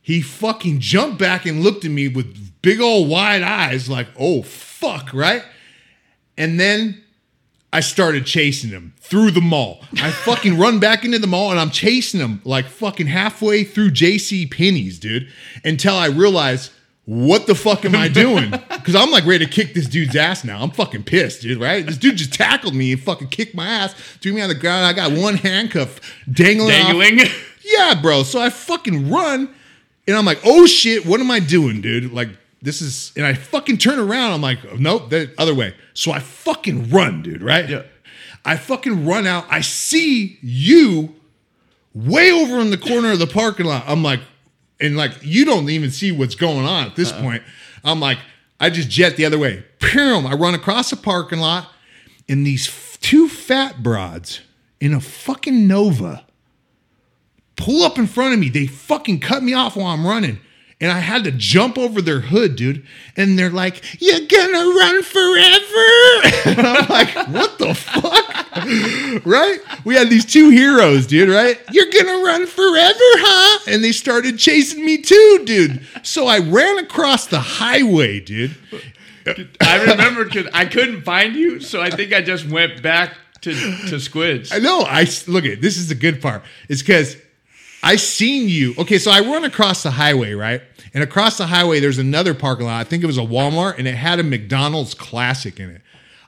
[0.00, 4.42] He fucking jumped back and looked at me with big old wide eyes, like, oh
[4.42, 5.44] fuck, right?
[6.38, 7.02] And then
[7.72, 9.84] I started chasing him through the mall.
[10.00, 13.90] I fucking run back into the mall and I'm chasing him like fucking halfway through
[13.90, 15.28] JC Penney's, dude,
[15.64, 16.70] until I realize
[17.04, 18.50] what the fuck am I doing?
[18.50, 20.62] Because I'm like ready to kick this dude's ass now.
[20.62, 21.84] I'm fucking pissed, dude, right?
[21.84, 24.84] This dude just tackled me and fucking kicked my ass, threw me on the ground.
[24.84, 26.74] I got one handcuff dangling.
[26.74, 26.92] off.
[26.92, 27.20] dangling.
[27.64, 28.24] Yeah, bro.
[28.24, 29.52] So I fucking run
[30.06, 32.12] and I'm like, oh shit, what am I doing, dude?
[32.12, 32.28] Like,
[32.62, 34.32] this is, and I fucking turn around.
[34.32, 35.74] I'm like, nope, the other way.
[35.94, 37.68] So I fucking run, dude, right?
[37.68, 37.82] Yeah.
[38.44, 39.46] I fucking run out.
[39.50, 41.14] I see you
[41.94, 43.84] way over in the corner of the parking lot.
[43.86, 44.20] I'm like,
[44.80, 47.22] and like, you don't even see what's going on at this uh-huh.
[47.22, 47.42] point.
[47.84, 48.18] I'm like,
[48.58, 49.64] I just jet the other way.
[49.78, 50.26] Boom.
[50.26, 51.70] I run across the parking lot,
[52.28, 54.40] and these f- two fat broads
[54.80, 56.26] in a fucking Nova
[57.56, 58.48] pull up in front of me.
[58.48, 60.40] They fucking cut me off while I'm running.
[60.80, 62.86] And I had to jump over their hood, dude.
[63.16, 65.86] And they're like, You're gonna run forever.
[66.58, 68.46] And I'm like, What the fuck?
[69.26, 69.58] right?
[69.84, 71.60] We had these two heroes, dude, right?
[71.70, 73.70] You're gonna run forever, huh?
[73.70, 75.86] And they started chasing me too, dude.
[76.02, 78.56] So I ran across the highway, dude.
[79.60, 83.52] I remember because I couldn't find you, so I think I just went back to
[83.88, 84.52] to Squids.
[84.52, 84.82] I know.
[84.82, 86.42] I look at this is the good part.
[86.68, 87.16] It's because
[87.82, 88.74] I seen you.
[88.78, 90.62] Okay, so I run across the highway, right?
[90.92, 92.80] And across the highway, there's another parking lot.
[92.80, 95.82] I think it was a Walmart, and it had a McDonald's Classic in it.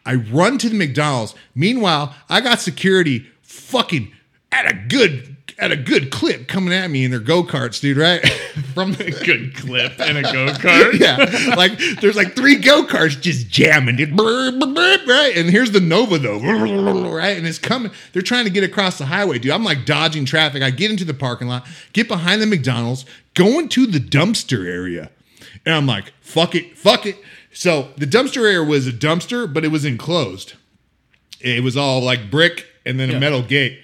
[0.06, 1.34] I run to the McDonald's.
[1.54, 4.12] Meanwhile, I got security fucking
[4.50, 5.31] at a good
[5.62, 7.96] at a good clip coming at me in their go karts, dude.
[7.96, 8.20] Right
[8.74, 10.98] from the Good clip and a go kart.
[10.98, 14.18] yeah, like there's like three go karts just jamming, dude.
[14.18, 15.32] Right?
[15.36, 16.40] And here's the Nova though,
[17.10, 17.36] right?
[17.38, 17.92] And it's coming.
[18.12, 19.52] They're trying to get across the highway, dude.
[19.52, 20.62] I'm like dodging traffic.
[20.62, 25.10] I get into the parking lot, get behind the McDonald's, go into the dumpster area,
[25.64, 27.16] and I'm like, fuck it, fuck it.
[27.52, 30.54] So the dumpster area was a dumpster, but it was enclosed.
[31.40, 33.78] It was all like brick and then a metal gate.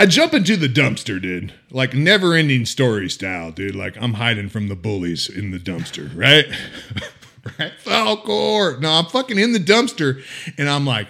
[0.00, 1.52] I jump into the dumpster, dude.
[1.72, 3.74] Like never ending story style, dude.
[3.74, 6.46] Like I'm hiding from the bullies in the dumpster, right?
[7.58, 7.72] right?
[7.84, 8.80] Falkor.
[8.80, 10.22] No, I'm fucking in the dumpster
[10.56, 11.08] and I'm like,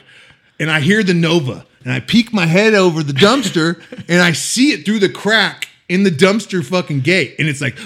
[0.58, 4.32] and I hear the Nova and I peek my head over the dumpster and I
[4.32, 7.34] see it through the crack in the dumpster fucking gate.
[7.38, 7.78] And it's like,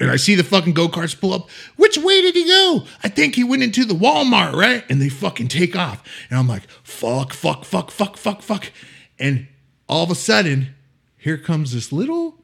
[0.00, 1.48] and I see the fucking go karts pull up.
[1.76, 2.84] Which way did he go?
[3.02, 4.84] I think he went into the Walmart, right?
[4.90, 6.02] And they fucking take off.
[6.30, 8.70] And I'm like, fuck, fuck, fuck, fuck, fuck, fuck.
[9.18, 9.48] And
[9.88, 10.74] all of a sudden,
[11.16, 12.36] here comes this little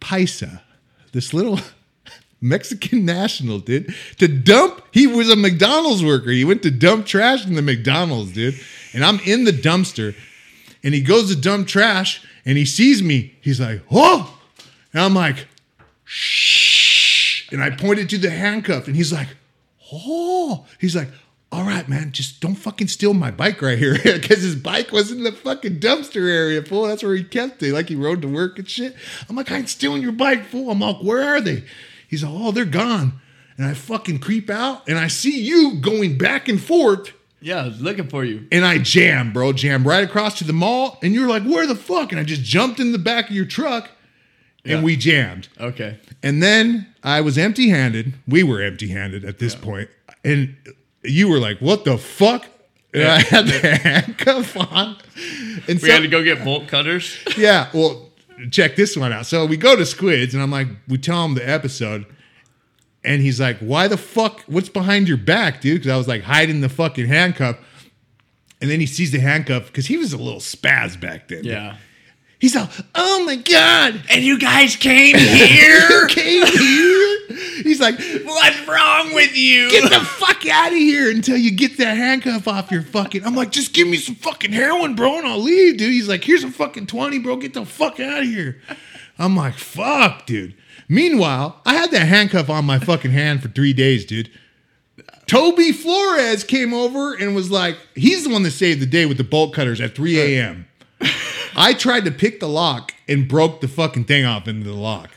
[0.00, 0.60] paisa,
[1.12, 1.58] this little
[2.40, 4.82] Mexican national, dude, to dump.
[4.92, 6.30] He was a McDonald's worker.
[6.30, 8.60] He went to dump trash in the McDonald's, dude.
[8.92, 10.14] And I'm in the dumpster,
[10.84, 13.36] and he goes to dump trash, and he sees me.
[13.40, 14.38] He's like, "Oh!"
[14.92, 15.48] And I'm like,
[16.04, 19.28] "Shh!" And I pointed to the handcuff, and he's like,
[19.92, 21.08] "Oh!" He's like,
[21.50, 25.10] "All right, man, just don't fucking steal my bike right here," because his bike was
[25.10, 26.86] in the fucking dumpster area, fool.
[26.86, 28.94] That's where he kept it, like he rode to work and shit.
[29.28, 31.64] I'm like, "I ain't stealing your bike, fool." I'm like, "Where are they?"
[32.08, 33.20] He's like, "Oh, they're gone."
[33.56, 37.12] And I fucking creep out, and I see you going back and forth.
[37.44, 38.46] Yeah, I was looking for you.
[38.50, 40.98] And I jam, bro, jam right across to the mall.
[41.02, 42.10] And you're like, where the fuck?
[42.10, 43.90] And I just jumped in the back of your truck
[44.64, 44.82] and Yeah.
[44.82, 45.48] we jammed.
[45.60, 45.98] Okay.
[46.22, 48.14] And then I was empty handed.
[48.26, 49.90] We were empty handed at this point.
[50.24, 50.56] And
[51.02, 52.46] you were like, what the fuck?
[52.94, 54.96] And I had the handcuff on.
[55.68, 57.18] And We had to go get bolt cutters.
[57.36, 58.08] yeah, well,
[58.50, 59.26] check this one out.
[59.26, 62.06] So we go to Squids, and I'm like, we tell them the episode,
[63.04, 64.42] and he's like, "Why the fuck?
[64.46, 67.56] What's behind your back, dude?" Because I was like hiding the fucking handcuff,
[68.60, 71.44] and then he sees the handcuff because he was a little spaz back then.
[71.44, 71.76] Yeah.
[72.38, 77.18] he's all, "Oh my god!" And you guys came Here came here.
[77.62, 79.70] He's like, What's wrong with you?
[79.70, 83.24] get the fuck out of here until you get that handcuff off your fucking.
[83.24, 85.92] I'm like, just give me some fucking heroin, bro, and I'll leave, dude.
[85.92, 87.36] He's like, here's a fucking 20, bro.
[87.36, 88.60] Get the fuck out of here.
[89.18, 90.54] I'm like, fuck, dude.
[90.88, 94.30] Meanwhile, I had that handcuff on my fucking hand for three days, dude.
[95.26, 99.16] Toby Flores came over and was like, he's the one that saved the day with
[99.16, 100.66] the bolt cutters at 3 a.m.
[101.56, 105.10] I tried to pick the lock and broke the fucking thing off into the lock.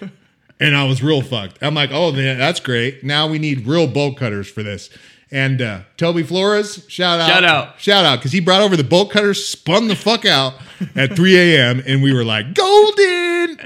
[0.59, 1.59] And I was real fucked.
[1.61, 3.03] I'm like, oh, yeah, that's great.
[3.03, 4.89] Now we need real bolt cutters for this.
[5.29, 7.27] And uh, Toby Flores, shout out.
[7.27, 7.79] Shout out.
[7.79, 8.19] Shout out.
[8.19, 10.53] Because he brought over the bolt cutters, spun the fuck out
[10.95, 11.83] at 3 a.m.
[11.85, 13.59] And we were like, golden.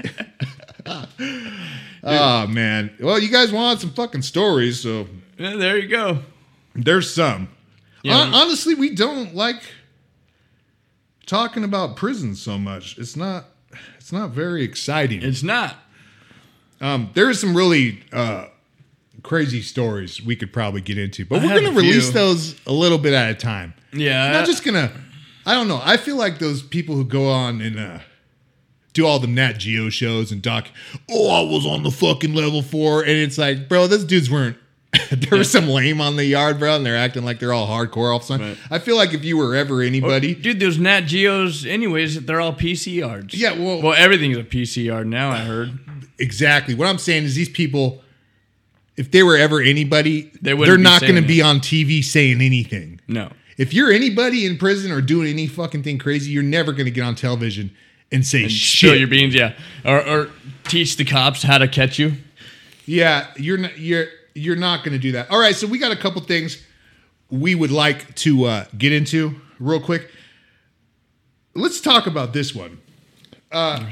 [2.02, 2.94] oh, man.
[3.00, 4.80] Well, you guys want some fucking stories.
[4.80, 5.06] So
[5.38, 6.20] Yeah, there you go.
[6.74, 7.48] there's some.
[8.02, 8.14] Yeah.
[8.24, 9.62] Hon- honestly, we don't like
[11.26, 12.98] talking about prison so much.
[12.98, 13.46] It's not.
[13.96, 15.22] It's not very exciting.
[15.22, 15.76] It's not.
[16.80, 18.46] Um, there is some really uh,
[19.22, 21.90] crazy stories we could probably get into, but I we're going to a few.
[21.90, 23.72] release those a little bit at a time.
[23.92, 24.24] Yeah.
[24.26, 24.90] I'm not just gonna.
[25.46, 25.80] I don't know.
[25.82, 27.98] I feel like those people who go on and uh,
[28.92, 30.68] do all the Nat Geo shows and doc.
[31.10, 34.56] Oh, I was on the fucking level four, and it's like, bro, those dudes weren't.
[35.10, 38.10] there was some lame on the yard, bro, and they're acting like they're all hardcore
[38.10, 38.48] all of a sudden.
[38.48, 38.58] Right.
[38.70, 42.52] I feel like if you were ever anybody, Dude, those Nat Geos, anyways, they're all
[42.52, 43.34] PC yards.
[43.34, 45.30] Yeah, well- well, everything's a PC yard now.
[45.30, 45.78] I heard.
[46.18, 48.02] exactly what I'm saying is these people,
[48.98, 53.00] if they were ever anybody, they they're not going to be on TV saying anything.
[53.08, 53.30] No.
[53.56, 56.90] If you're anybody in prison or doing any fucking thing crazy, you're never going to
[56.90, 57.74] get on television
[58.12, 58.98] and say Spill shit.
[58.98, 60.30] your beans, yeah, or, or
[60.64, 62.12] teach the cops how to catch you.
[62.86, 65.30] Yeah, you're not you're you're not going to do that.
[65.30, 66.64] All right, so we got a couple things
[67.30, 70.10] we would like to uh, get into real quick.
[71.54, 72.80] Let's talk about this one.
[73.50, 73.84] Uh,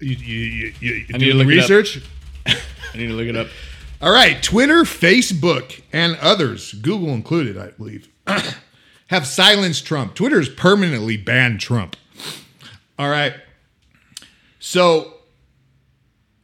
[0.00, 1.68] you, you, you, you, I need to look it up.
[1.68, 2.02] research?
[2.46, 3.48] I need to look it up.
[4.02, 8.08] All right, Twitter, Facebook, and others, Google included, I believe,
[9.08, 10.14] have silenced Trump.
[10.14, 11.96] Twitter's permanently banned Trump.
[13.00, 13.32] All right.
[14.58, 15.14] So,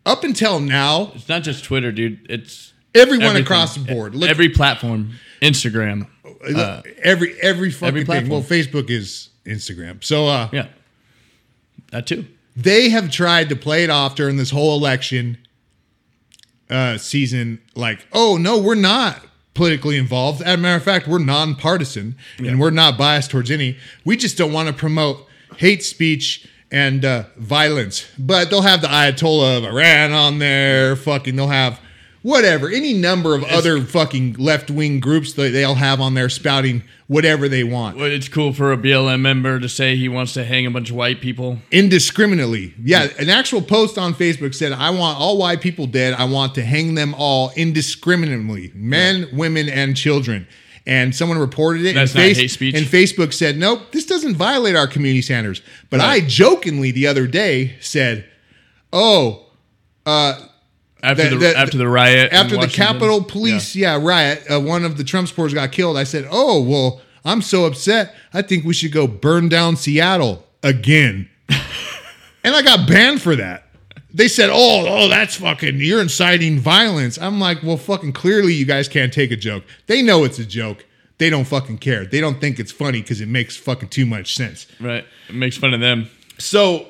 [0.07, 2.27] up until now, It's not just Twitter, dude.
[2.31, 3.43] It's everyone everything.
[3.45, 4.15] across the board.
[4.15, 5.11] Look, every platform,
[5.43, 6.07] Instagram.
[6.51, 8.31] look, every every fucking every thing.
[8.31, 8.85] Well, platform.
[8.85, 10.03] Facebook is Instagram.
[10.03, 10.69] So, uh, Yeah,
[11.91, 12.25] that too.
[12.57, 15.37] they have tried to play it off during this whole election
[16.71, 20.41] uh, season like, oh no, we're not politically involved.
[20.41, 23.77] As a matter of fact, we're nonpartisan and we're not biased towards any.
[24.07, 25.26] We just don't want to promote
[25.57, 28.07] hate speech and uh, violence.
[28.19, 30.97] But they'll have the Ayatollah of Iran on there.
[30.97, 31.81] Fucking, they'll have
[32.23, 36.83] whatever, any number of other fucking left wing groups that they'll have on there spouting
[37.07, 40.43] whatever they want Well, it's cool for a BLM member to say he wants to
[40.43, 41.59] hang a bunch of white people.
[41.71, 42.75] indiscriminately.
[42.83, 46.15] Yeah, an actual post on Facebook said, "I want all white people dead.
[46.15, 50.49] I want to hang them all indiscriminately, men, women, and children."
[50.87, 51.95] And someone reported it.
[51.95, 52.75] That's and not hate speech?
[52.77, 57.27] And Facebook said, "Nope, this doesn't violate our community standards." But I jokingly the other
[57.27, 58.25] day said,
[58.93, 59.47] "Oh."
[61.03, 62.87] After The- the, the- after the riot, in after the Washington.
[62.87, 65.97] Capitol Police, yeah, riot, uh, one of the Trump supporters got killed.
[65.97, 68.15] I said, "Oh well, I'm so upset.
[68.33, 73.66] I think we should go burn down Seattle again." and I got banned for that.
[74.17, 78.65] They said, "Oh, oh, that's fucking you're inciting violence." I'm like, "Well, fucking clearly you
[78.65, 79.65] guys can't take a joke.
[79.89, 80.87] They know it's a joke.
[81.19, 82.07] They don't fucking care.
[82.07, 85.59] They don't think it's funny because it makes fucking too much sense." Right, it makes
[85.59, 86.09] fun of them.
[86.39, 86.87] So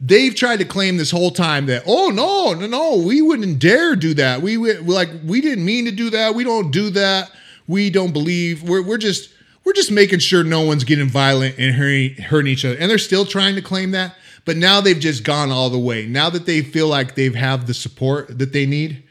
[0.00, 3.96] they've tried to claim this whole time that oh no no no we wouldn't dare
[3.96, 7.32] do that we would like we didn't mean to do that we don't do that
[7.66, 9.30] we don't believe we're we're just
[9.64, 12.96] we're just making sure no one's getting violent and hurting, hurting each other and they're
[12.96, 16.46] still trying to claim that but now they've just gone all the way now that
[16.46, 19.02] they feel like they've have the support that they need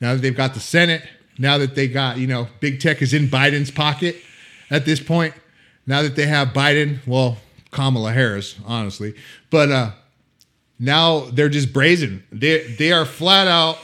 [0.00, 1.02] now that they've got the senate
[1.38, 4.16] now that they got you know big tech is in biden's pocket
[4.70, 5.34] at this point
[5.86, 7.36] now that they have biden well
[7.70, 9.14] kamala harris honestly
[9.50, 9.90] but uh
[10.78, 12.24] now they're just brazen.
[12.32, 13.78] They they are flat out.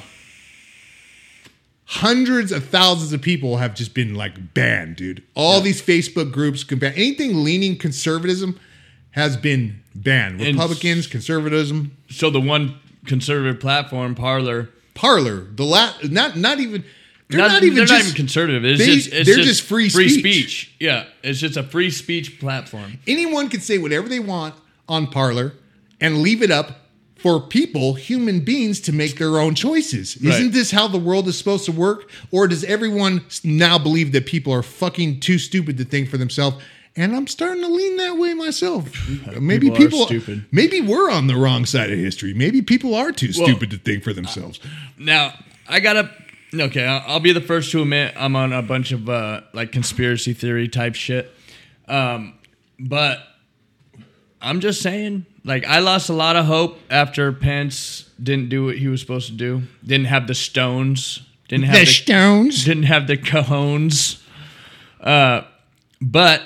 [1.84, 5.24] Hundreds of thousands of people have just been like banned, dude.
[5.34, 8.60] All these Facebook groups can ban anything leaning conservatism
[9.12, 10.40] has been banned.
[10.40, 16.84] And- Republicans, conservatism, So the one conservative platform, Parler, Parler, the la- not not even
[17.28, 18.64] they're not, not, even they're just not even conservative.
[18.64, 20.20] It's they- just it's they're just, just free free speech.
[20.68, 20.74] speech.
[20.80, 22.98] Yeah, it's just a free speech platform.
[23.06, 24.54] anyone can say whatever they want
[24.88, 25.54] on Parler
[26.00, 30.16] and leave it up for people, human beings, to make their own choices.
[30.16, 32.10] Isn't this how the world is supposed to work?
[32.30, 36.56] Or does everyone now believe that people are fucking too stupid to think for themselves?
[37.00, 38.84] And I'm starting to lean that way myself.
[39.40, 40.44] Maybe People are people, stupid.
[40.52, 42.34] Maybe we're on the wrong side of history.
[42.34, 44.60] Maybe people are too Well, stupid to think for themselves.
[44.98, 45.32] Now
[45.66, 46.10] I gotta.
[46.52, 49.72] Okay, I'll, I'll be the first to admit I'm on a bunch of uh, like
[49.72, 51.30] conspiracy theory type shit.
[51.88, 52.34] Um,
[52.78, 53.20] but
[54.42, 58.76] I'm just saying, like, I lost a lot of hope after Pence didn't do what
[58.76, 59.62] he was supposed to do.
[59.86, 61.22] Didn't have the stones.
[61.48, 62.64] Didn't have the the, Stones.
[62.64, 64.22] didn't have the cojones.
[65.00, 65.42] Uh,
[66.02, 66.42] but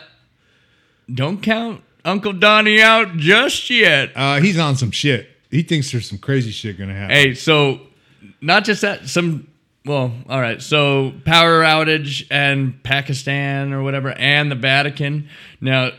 [1.12, 4.12] don't count Uncle Donnie out just yet.
[4.14, 5.28] Uh, he's on some shit.
[5.50, 7.14] He thinks there's some crazy shit gonna happen.
[7.14, 7.80] Hey, so
[8.40, 9.48] not just that, some.
[9.86, 10.62] Well, all right.
[10.62, 15.28] So power outage and Pakistan or whatever, and the Vatican.
[15.60, 15.90] Now,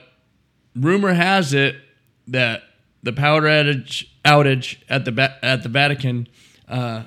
[0.75, 1.75] rumor has it
[2.27, 2.63] that
[3.03, 6.27] the power outage outage at the at the Vatican,
[6.67, 7.03] uh,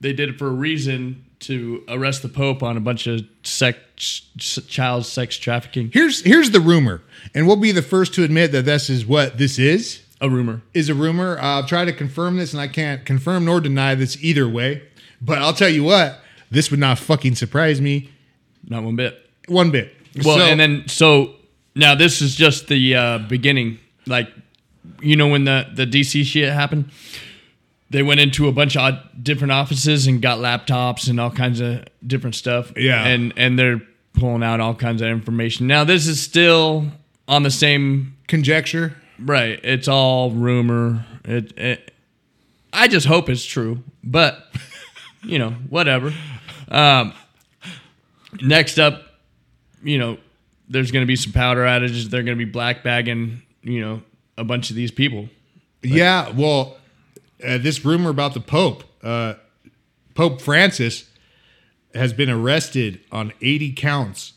[0.00, 4.22] they did it for a reason to arrest the Pope on a bunch of sex,
[4.38, 5.90] child sex trafficking.
[5.92, 7.02] Here's here's the rumor,
[7.34, 10.00] and we'll be the first to admit that this is what this is.
[10.20, 10.62] A rumor.
[10.72, 11.38] is a rumor.
[11.40, 14.82] I'll try to confirm this, and I can't confirm nor deny this either way.
[15.20, 16.18] But I'll tell you what,
[16.50, 18.10] this would not fucking surprise me
[18.68, 19.28] Not one bit.
[19.48, 19.92] one bit.
[20.24, 21.34] Well, So- and then so
[21.74, 23.78] now this is just the uh, beginning.
[24.06, 24.28] Like,
[25.02, 26.90] you know, when the the DC shit happened,
[27.94, 31.84] they went into a bunch of different offices and got laptops and all kinds of
[32.04, 32.72] different stuff.
[32.76, 33.06] Yeah.
[33.06, 33.80] and and they're
[34.14, 35.68] pulling out all kinds of information.
[35.68, 36.88] Now this is still
[37.28, 38.96] on the same conjecture.
[39.20, 39.60] right.
[39.62, 41.06] It's all rumor.
[41.24, 41.94] It, it
[42.72, 44.44] I just hope it's true, but
[45.22, 46.12] you know, whatever.
[46.66, 47.14] Um,
[48.42, 49.04] next up,
[49.84, 50.18] you know,
[50.68, 52.06] there's going to be some powder outages.
[52.06, 54.02] They're going to be black bagging, you know,
[54.36, 55.28] a bunch of these people.
[55.84, 56.78] Yeah, well,
[57.44, 59.34] uh, this rumor about the Pope, uh,
[60.14, 61.10] Pope Francis,
[61.94, 64.32] has been arrested on 80 counts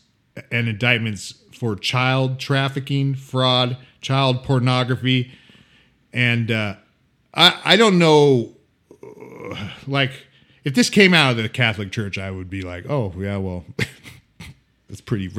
[0.50, 5.32] and indictments for child trafficking, fraud, child pornography,
[6.12, 6.76] and uh,
[7.34, 8.54] I I don't know,
[9.02, 10.12] uh, like
[10.64, 13.64] if this came out of the Catholic Church, I would be like, oh yeah, well.
[14.88, 15.30] That's pretty,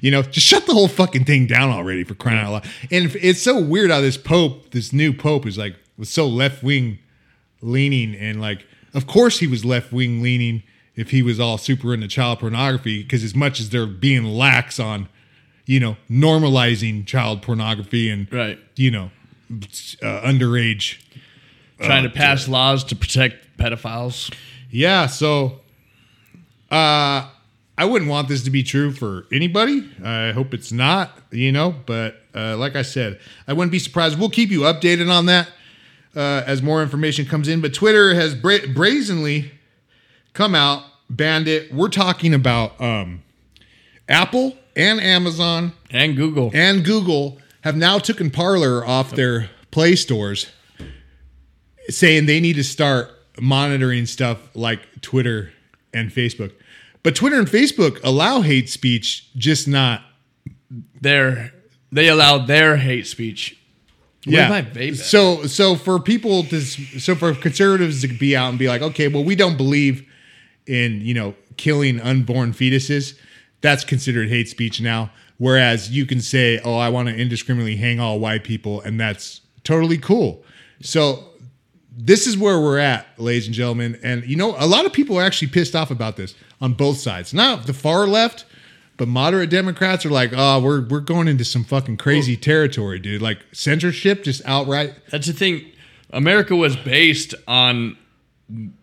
[0.00, 0.22] you know.
[0.22, 2.64] Just shut the whole fucking thing down already for crying out loud.
[2.88, 6.62] And it's so weird how this pope, this new pope, is like was so left
[6.62, 6.98] wing
[7.62, 10.62] leaning, and like, of course he was left wing leaning
[10.96, 13.02] if he was all super into child pornography.
[13.02, 15.08] Because as much as they're being lax on,
[15.66, 18.58] you know, normalizing child pornography and Right.
[18.76, 19.10] you know,
[19.50, 20.98] uh, underage
[21.80, 24.32] trying Oh, to pass laws to protect pedophiles.
[24.70, 25.60] Yeah, so
[26.70, 27.28] uh
[27.76, 29.88] I wouldn't want this to be true for anybody.
[30.04, 33.18] I hope it's not, you know, but uh, like I said,
[33.48, 34.16] I wouldn't be surprised.
[34.16, 35.48] We'll keep you updated on that
[36.16, 37.60] uh, as more information comes in.
[37.60, 39.52] But Twitter has bra- brazenly
[40.32, 41.72] come out, banned it.
[41.72, 43.22] We're talking about um,
[44.08, 46.50] Apple and Amazon And Google.
[46.54, 50.52] and Google have now taken Parler off their Play stores,
[51.88, 53.10] saying they need to start
[53.40, 55.52] monitoring stuff like Twitter
[55.92, 56.52] and Facebook.
[57.02, 60.02] But Twitter and Facebook allow hate speech, just not.
[61.00, 61.52] Their
[61.92, 63.58] they allow their hate speech.
[64.26, 64.96] Where's my vape?
[64.96, 69.08] So, so for people to, so for conservatives to be out and be like, okay,
[69.08, 70.08] well, we don't believe
[70.66, 73.18] in you know killing unborn fetuses.
[73.60, 75.10] That's considered hate speech now.
[75.38, 79.40] Whereas you can say, oh, I want to indiscriminately hang all white people, and that's
[79.64, 80.44] totally cool.
[80.80, 81.24] So
[81.96, 83.98] this is where we're at, ladies and gentlemen.
[84.02, 86.98] And you know, a lot of people are actually pissed off about this on both
[86.98, 87.34] sides.
[87.34, 88.44] Not the far left,
[88.96, 93.22] but moderate Democrats are like, oh, we're we're going into some fucking crazy territory, dude.
[93.22, 95.64] Like censorship, just outright That's the thing.
[96.10, 97.96] America was based on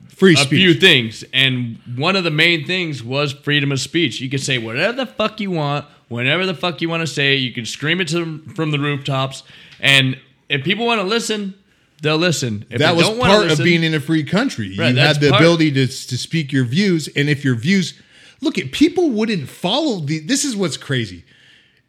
[0.10, 0.50] free a speech.
[0.50, 4.20] few things, and one of the main things was freedom of speech.
[4.20, 7.36] You could say whatever the fuck you want, whenever the fuck you want to say
[7.36, 7.38] it.
[7.38, 9.44] You can scream it to them from the rooftops,
[9.80, 11.54] and if people want to listen,
[12.02, 12.66] they'll listen.
[12.70, 14.76] If that was part of being in a free country.
[14.78, 17.94] Right, you had the part- ability to, to speak your views, and if your views,
[18.42, 20.20] look at people wouldn't follow the.
[20.20, 21.24] This is what's crazy,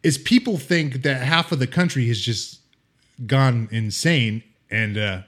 [0.02, 2.60] is people think that half of the country has just
[3.26, 5.22] gone insane, and uh,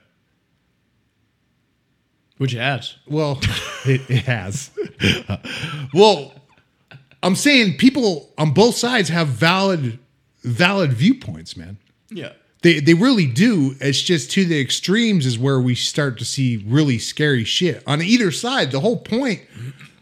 [2.38, 2.96] which it has.
[3.06, 3.38] well,
[3.84, 4.70] it, it has.
[5.94, 6.32] well,
[7.22, 9.98] I'm saying people on both sides have valid
[10.42, 11.78] valid viewpoints, man.
[12.10, 12.32] Yeah.
[12.62, 13.76] They they really do.
[13.80, 18.00] It's just to the extremes is where we start to see really scary shit on
[18.02, 18.72] either side.
[18.72, 19.42] The whole point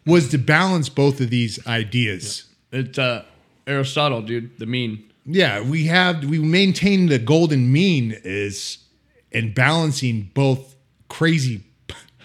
[0.07, 2.45] was to balance both of these ideas.
[2.73, 3.25] It's uh,
[3.67, 5.05] Aristotle, dude, the mean.
[5.25, 8.79] Yeah, we have we maintain the golden mean is
[9.31, 10.75] in balancing both
[11.09, 11.63] crazy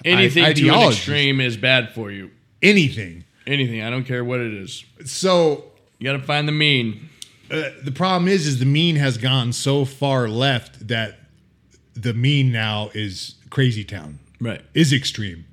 [0.06, 2.32] Anything i- to an extreme is bad for you.
[2.62, 3.24] anything.
[3.46, 3.82] Anything.
[3.82, 4.84] I don't care what it is.
[5.06, 5.66] So
[6.00, 7.10] You got to find the mean.
[7.52, 11.20] uh, the problem is is the mean has gone so far left that
[11.94, 14.20] the mean now is crazy town.
[14.42, 14.62] Right.
[14.74, 15.46] is extreme.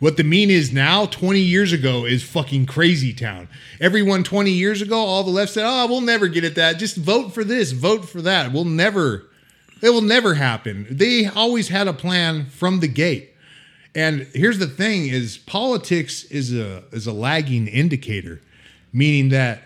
[0.00, 3.48] What the mean is now, 20 years ago, is fucking crazy town.
[3.78, 6.78] Everyone 20 years ago, all the left said, oh, we'll never get at that.
[6.78, 8.50] Just vote for this, vote for that.
[8.50, 9.28] We'll never,
[9.82, 10.86] it will never happen.
[10.90, 13.34] They always had a plan from the gate.
[13.94, 18.40] And here's the thing is politics is a is a lagging indicator,
[18.92, 19.62] meaning that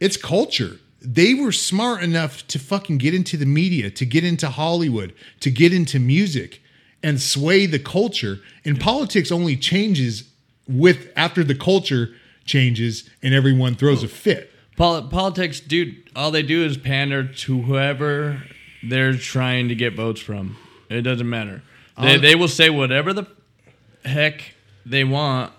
[0.00, 0.78] it's culture.
[1.02, 5.50] They were smart enough to fucking get into the media, to get into Hollywood, to
[5.50, 6.62] get into music
[7.06, 8.40] and sway the culture.
[8.64, 10.24] And politics only changes
[10.66, 12.08] with after the culture
[12.44, 14.50] changes and everyone throws a fit.
[14.76, 18.42] Pol- politics, dude, all they do is pander to whoever
[18.82, 20.56] they're trying to get votes from.
[20.88, 21.62] It doesn't matter.
[21.96, 23.28] They, they will say whatever the
[24.04, 24.54] heck
[24.84, 25.52] they want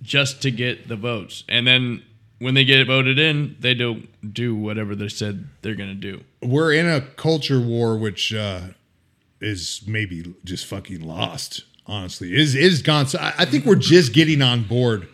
[0.00, 1.44] just to get the votes.
[1.50, 2.02] And then
[2.38, 5.94] when they get it voted in, they don't do whatever they said they're going to
[5.94, 6.24] do.
[6.40, 8.68] We're in a culture war which uh
[9.42, 11.64] is maybe just fucking lost.
[11.86, 13.06] Honestly, is is gone.
[13.06, 15.08] So I, I think we're just getting on board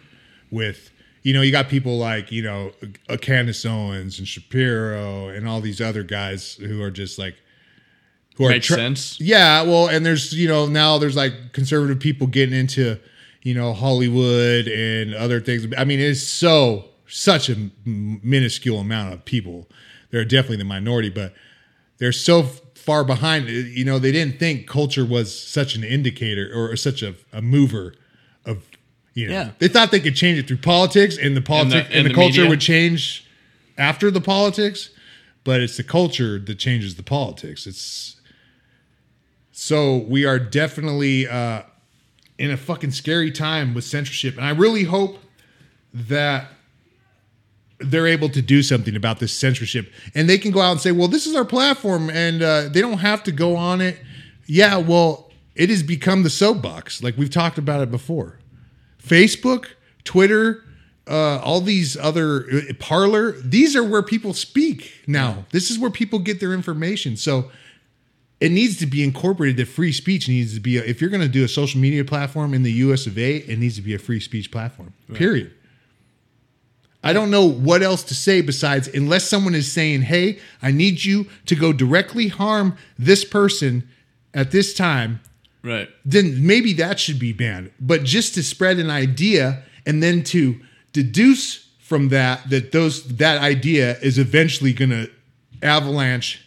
[0.50, 0.90] with.
[1.24, 2.72] You know, you got people like you know,
[3.08, 7.34] uh, Candace Owens and Shapiro and all these other guys who are just like,
[8.36, 9.20] who are Makes sense.
[9.20, 12.98] Yeah, well, and there's you know now there's like conservative people getting into
[13.42, 15.66] you know Hollywood and other things.
[15.76, 19.68] I mean, it's so such a minuscule amount of people.
[20.10, 21.34] They're definitely the minority, but
[21.98, 22.42] they're so
[22.88, 23.48] far behind.
[23.48, 27.94] You know, they didn't think culture was such an indicator or such a, a mover
[28.46, 28.56] of.
[29.14, 29.50] You know, Yeah.
[29.58, 32.14] they thought they could change it through politics, and the politics and and the, the
[32.14, 32.48] culture media.
[32.50, 33.26] would change
[33.76, 34.90] after the politics.
[35.44, 37.66] But it's the culture that changes the politics.
[37.66, 38.16] It's
[39.52, 41.62] so we are definitely uh,
[42.38, 45.18] in a fucking scary time with censorship, and I really hope
[45.92, 46.48] that
[47.78, 50.92] they're able to do something about this censorship, and they can go out and say,
[50.92, 53.98] "Well, this is our platform," and uh, they don't have to go on it.
[54.46, 58.38] Yeah, well, it has become the soapbox, like we've talked about it before.
[59.02, 59.66] Facebook,
[60.04, 60.64] Twitter,
[61.08, 65.46] uh, all these other uh, Parler, these are where people speak now.
[65.50, 67.16] This is where people get their information.
[67.16, 67.50] So
[68.40, 71.22] it needs to be incorporated that free speech needs to be a, if you're going
[71.22, 73.94] to do a social media platform in the US of A, it needs to be
[73.94, 74.92] a free speech platform.
[75.14, 75.52] Period.
[77.08, 81.04] I don't know what else to say besides unless someone is saying, "Hey, I need
[81.04, 83.88] you to go directly harm this person
[84.34, 85.20] at this time."
[85.62, 85.88] Right.
[86.04, 87.70] then maybe that should be banned.
[87.80, 90.60] But just to spread an idea and then to
[90.92, 95.10] deduce from that that those that idea is eventually going to
[95.62, 96.46] avalanche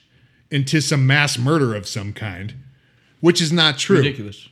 [0.51, 2.53] into some mass murder of some kind,
[3.19, 3.97] which is not true.
[3.97, 4.47] Ridiculous.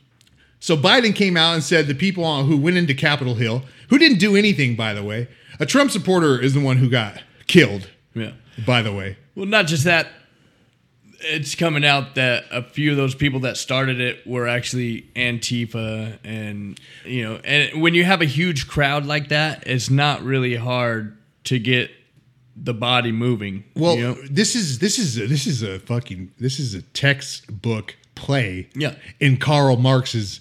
[0.58, 4.18] So Biden came out and said the people who went into Capitol Hill, who didn't
[4.18, 5.28] do anything, by the way,
[5.58, 7.88] a Trump supporter is the one who got killed.
[8.14, 8.32] Yeah.
[8.66, 10.08] By the way, Well, not just that.
[11.22, 16.18] It's coming out that a few of those people that started it were actually Antifa,
[16.24, 20.56] and you know, and when you have a huge crowd like that, it's not really
[20.56, 21.90] hard to get
[22.56, 23.64] the body moving.
[23.76, 24.16] well, you know?
[24.30, 28.68] this is this is a, this is a fucking this is a textbook play.
[28.74, 28.94] Yeah.
[29.18, 30.40] in Karl Marx's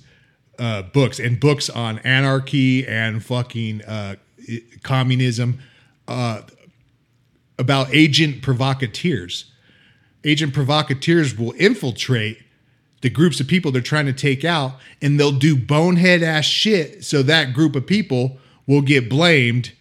[0.60, 4.16] uh, books and books on anarchy and fucking uh,
[4.84, 5.60] communism
[6.08, 6.42] uh,
[7.58, 9.52] about agent provocateurs.
[10.24, 12.40] Agent provocateurs will infiltrate
[13.02, 17.04] the groups of people they're trying to take out, and they'll do bonehead ass shit
[17.04, 18.38] so that group of people
[18.68, 19.72] will get blamed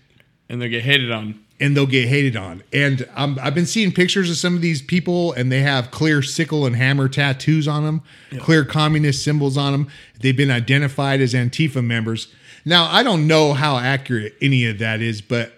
[0.48, 1.38] and they get hated on.
[1.60, 2.62] and they'll get hated on.
[2.72, 6.22] And um, I've been seeing pictures of some of these people, and they have clear
[6.22, 8.02] sickle and hammer tattoos on them,
[8.38, 9.88] clear communist symbols on them.
[10.20, 12.28] They've been identified as Antifa members.
[12.64, 15.52] Now, I don't know how accurate any of that is, but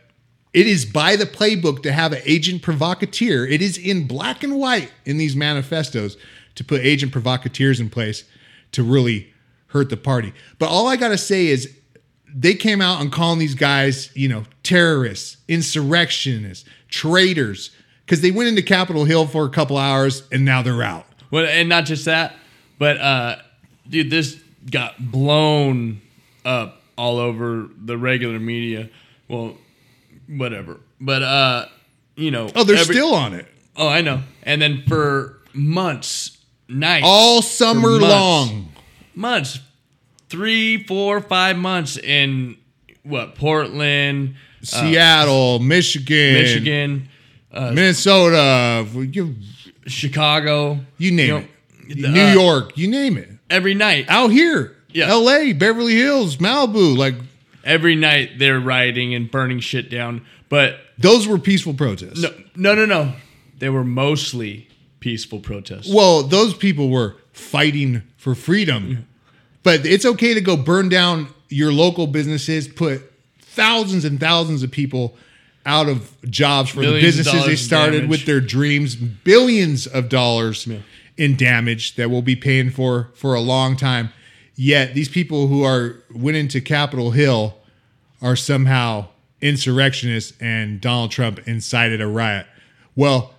[0.53, 3.47] it is by the playbook to have an agent provocateur.
[3.47, 6.17] It is in black and white in these manifestos
[6.57, 8.25] to put agent provocateurs in place
[8.73, 9.33] to really
[9.69, 10.33] hurt the party.
[10.59, 11.73] But all I got to say is
[12.33, 17.71] they came out and calling these guys, you know, terrorists, insurrectionists, traitors,
[18.05, 21.07] because they went into Capitol Hill for a couple hours and now they're out.
[21.31, 22.35] Well, and not just that,
[22.79, 23.37] but uh,
[23.89, 26.01] dude, this got blown
[26.45, 28.89] up all over the regular media.
[29.29, 29.57] Well,
[30.29, 30.81] whatever.
[31.01, 31.67] But uh,
[32.17, 33.47] you know, Oh, they're every- still on it
[33.77, 34.21] Oh, I know.
[34.43, 36.37] And then for months,
[36.69, 38.73] nights, all summer months, long.
[39.15, 39.59] months,
[40.29, 42.57] three, four, five months in
[43.05, 47.09] what Portland, Seattle, Michigan, Michigan,
[47.53, 49.37] Minnesota, you,
[49.87, 50.81] Chicago.
[50.99, 51.45] you name know,
[51.89, 52.05] it.
[52.05, 53.31] uh, New York, you name it.
[53.49, 55.13] Every night, Out here, Yeah.
[55.15, 57.15] LA, Beverly Hills, Malibu, like
[57.65, 60.25] every night they're rioting and burning shit down.
[60.49, 62.21] But those were peaceful protests.
[62.21, 63.13] no, no, no, no.
[63.59, 64.69] They were mostly
[65.01, 65.93] peaceful protests.
[65.93, 68.83] Well, those people were fighting for freedom.
[68.83, 69.03] Mm-hmm.
[69.63, 73.03] But it's okay to go burn down your local businesses, put
[73.41, 75.17] thousands and thousands of people
[75.67, 78.11] out of jobs for Millions the of businesses they dollars in started damage.
[78.11, 80.67] with their dreams, billions of dollars
[81.19, 84.11] in damage that we'll be paying for for a long time.
[84.63, 87.57] Yet these people who are went into Capitol Hill
[88.21, 89.07] are somehow
[89.41, 92.47] insurrectionists and Donald Trump incited a riot.
[92.95, 93.33] Well,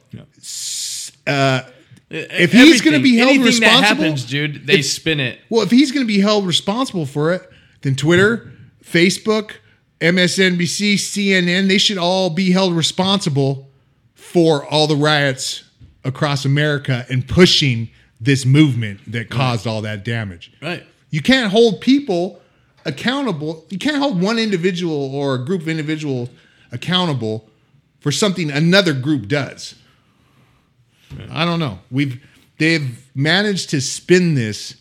[1.28, 1.61] uh,
[2.09, 5.38] if he's going to be held responsible, that happens, dude, they spin it.
[5.51, 7.47] well, if he's going to be held responsible for it,
[7.84, 8.51] then Twitter,
[8.84, 9.51] Facebook,
[9.99, 13.69] MSNBC, CNN, they should all be held responsible
[14.15, 15.65] for all the riots
[16.03, 20.51] across America and pushing this movement that caused all that damage.
[20.63, 20.84] Right.
[21.12, 22.41] You can't hold people
[22.86, 23.66] accountable.
[23.70, 26.30] You can't hold one individual or a group of individuals
[26.72, 27.47] accountable
[27.99, 29.76] for something another group does.
[31.30, 31.80] I don't know.
[31.91, 32.24] We've
[32.57, 34.76] they've managed to spin this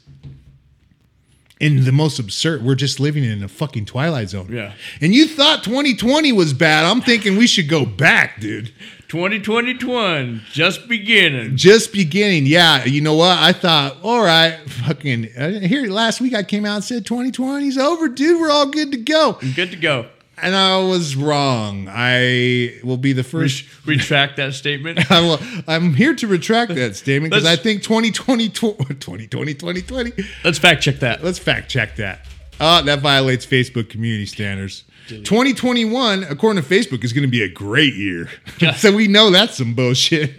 [1.58, 2.62] in the most absurd.
[2.62, 4.48] We're just living in a fucking twilight zone.
[4.50, 4.72] Yeah.
[5.00, 6.84] And you thought 2020 was bad.
[6.84, 8.72] I'm thinking we should go back, dude.
[9.10, 11.56] 2021, just beginning.
[11.56, 12.46] Just beginning.
[12.46, 13.36] Yeah, you know what?
[13.36, 14.56] I thought, all right,
[14.86, 15.24] fucking
[15.64, 18.40] here last week I came out and said 2020's over, dude.
[18.40, 19.36] We're all good to go.
[19.56, 20.06] Good to go.
[20.40, 21.88] And I was wrong.
[21.90, 23.64] I will be the first.
[23.84, 25.00] Retract that statement.
[25.10, 30.12] I will, I'm here to retract that statement because I think 2020, 2020, 2020.
[30.44, 31.24] Let's fact check that.
[31.24, 32.28] Let's fact check that.
[32.60, 34.84] Oh, that violates Facebook community standards.
[35.08, 38.28] 2021, according to Facebook, is going to be a great year.
[38.76, 40.34] so we know that's some bullshit.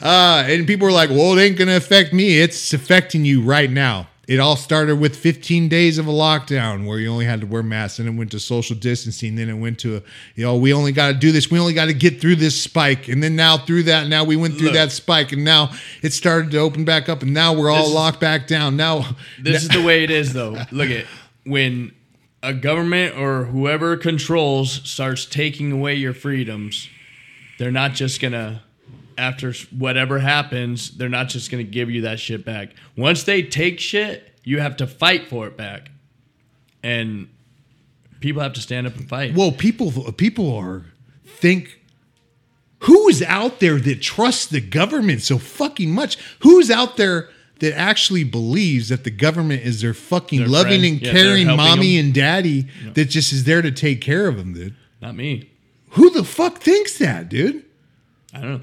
[0.00, 2.40] uh, and people were like, well, it ain't going to affect me.
[2.40, 4.08] It's affecting you right now.
[4.28, 7.62] It all started with 15 days of a lockdown where you only had to wear
[7.62, 9.36] masks, and it went to social distancing.
[9.36, 10.02] Then it went to,
[10.34, 11.48] you know, we only got to do this.
[11.48, 13.06] We only got to get through this spike.
[13.06, 14.74] And then now through that, now we went through Look.
[14.74, 15.70] that spike, and now
[16.02, 18.76] it started to open back up, and now we're all This locked back down.
[18.76, 20.60] Now, This is the way it is, though.
[20.72, 21.06] Look at
[21.44, 21.92] when
[22.46, 26.88] a government or whoever controls starts taking away your freedoms,
[27.58, 28.62] they're not just gonna.
[29.18, 32.70] After whatever happens, they're not just gonna give you that shit back.
[32.96, 35.90] Once they take shit, you have to fight for it back,
[36.82, 37.28] and
[38.20, 39.34] people have to stand up and fight.
[39.34, 40.84] Well, people people are
[41.24, 41.80] think
[42.80, 46.16] who is out there that trusts the government so fucking much?
[46.40, 47.30] Who's out there
[47.60, 50.92] that actually believes that the government is their fucking Their loving friend.
[50.94, 52.06] and Yeah, caring mommy them.
[52.06, 54.74] and daddy that just is there to take care of them, dude?
[55.00, 55.50] Not me.
[55.90, 57.64] Who the fuck thinks that, dude?
[58.34, 58.60] I don't know.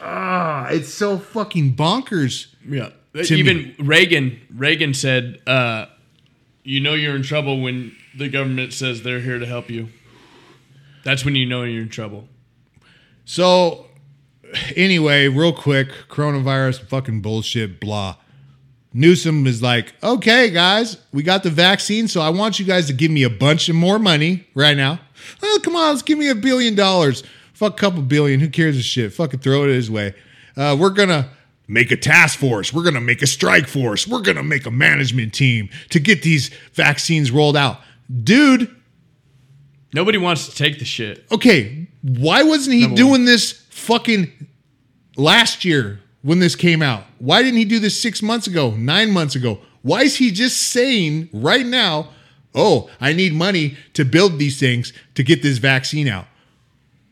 [0.00, 2.46] Ah, it's so fucking bonkers.
[2.68, 2.90] Yeah.
[3.14, 5.86] Even Reagan Reagan said, uh,
[6.64, 9.88] you know you're in trouble when the government says they're here to help you.
[11.04, 12.28] That's when you know you're in trouble.
[13.24, 13.86] So,
[14.76, 18.16] anyway, real quick, coronavirus, fucking bullshit, blah.
[18.94, 22.92] Newsom is like, okay, guys, we got the vaccine, so I want you guys to
[22.92, 25.00] give me a bunch of more money right now.
[25.42, 27.22] Oh, come on, let's give me a billion dollars.
[27.54, 28.40] Fuck a couple billion.
[28.40, 29.12] Who cares a shit?
[29.14, 30.14] Fucking throw it his way.
[30.56, 31.30] Uh, we're gonna
[31.68, 32.72] make a task force.
[32.72, 34.06] We're gonna make a strike force.
[34.06, 37.80] We're gonna make a management team to get these vaccines rolled out.
[38.24, 38.68] Dude,
[39.94, 41.24] Nobody wants to take the shit.
[41.30, 44.30] okay, why wasn't he Number doing this fucking
[45.16, 47.04] last year when this came out?
[47.18, 49.58] Why didn't he do this six months ago, nine months ago?
[49.80, 52.10] Why is he just saying right now,
[52.54, 56.26] oh, I need money to build these things to get this vaccine out?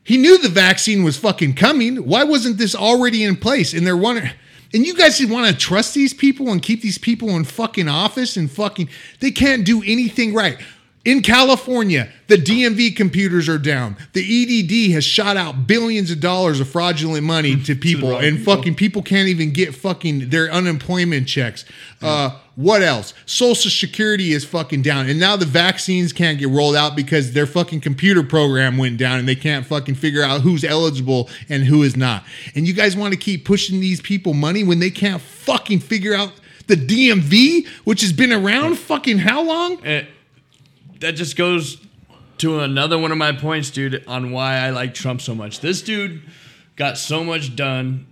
[0.05, 1.97] He knew the vaccine was fucking coming.
[1.97, 3.73] Why wasn't this already in place?
[3.75, 4.31] And they're wondering,
[4.73, 8.37] and you guys want to trust these people and keep these people in fucking office
[8.37, 8.89] and fucking,
[9.21, 10.59] they can't do anything right.
[11.03, 13.97] In California, the DMV computers are down.
[14.13, 18.57] The EDD has shot out billions of dollars of fraudulent money to people, and people.
[18.57, 21.65] fucking people can't even get fucking their unemployment checks.
[22.03, 23.15] Uh, what else?
[23.25, 27.47] Social Security is fucking down, and now the vaccines can't get rolled out because their
[27.47, 31.83] fucking computer program went down, and they can't fucking figure out who's eligible and who
[31.83, 32.25] is not.
[32.55, 36.13] And you guys want to keep pushing these people money when they can't fucking figure
[36.13, 36.33] out
[36.67, 39.83] the DMV, which has been around fucking how long?
[39.85, 40.05] Eh,
[41.01, 41.79] that just goes
[42.39, 45.61] to another one of my points, dude, on why I like Trump so much.
[45.61, 46.23] This dude
[46.77, 48.07] got so much done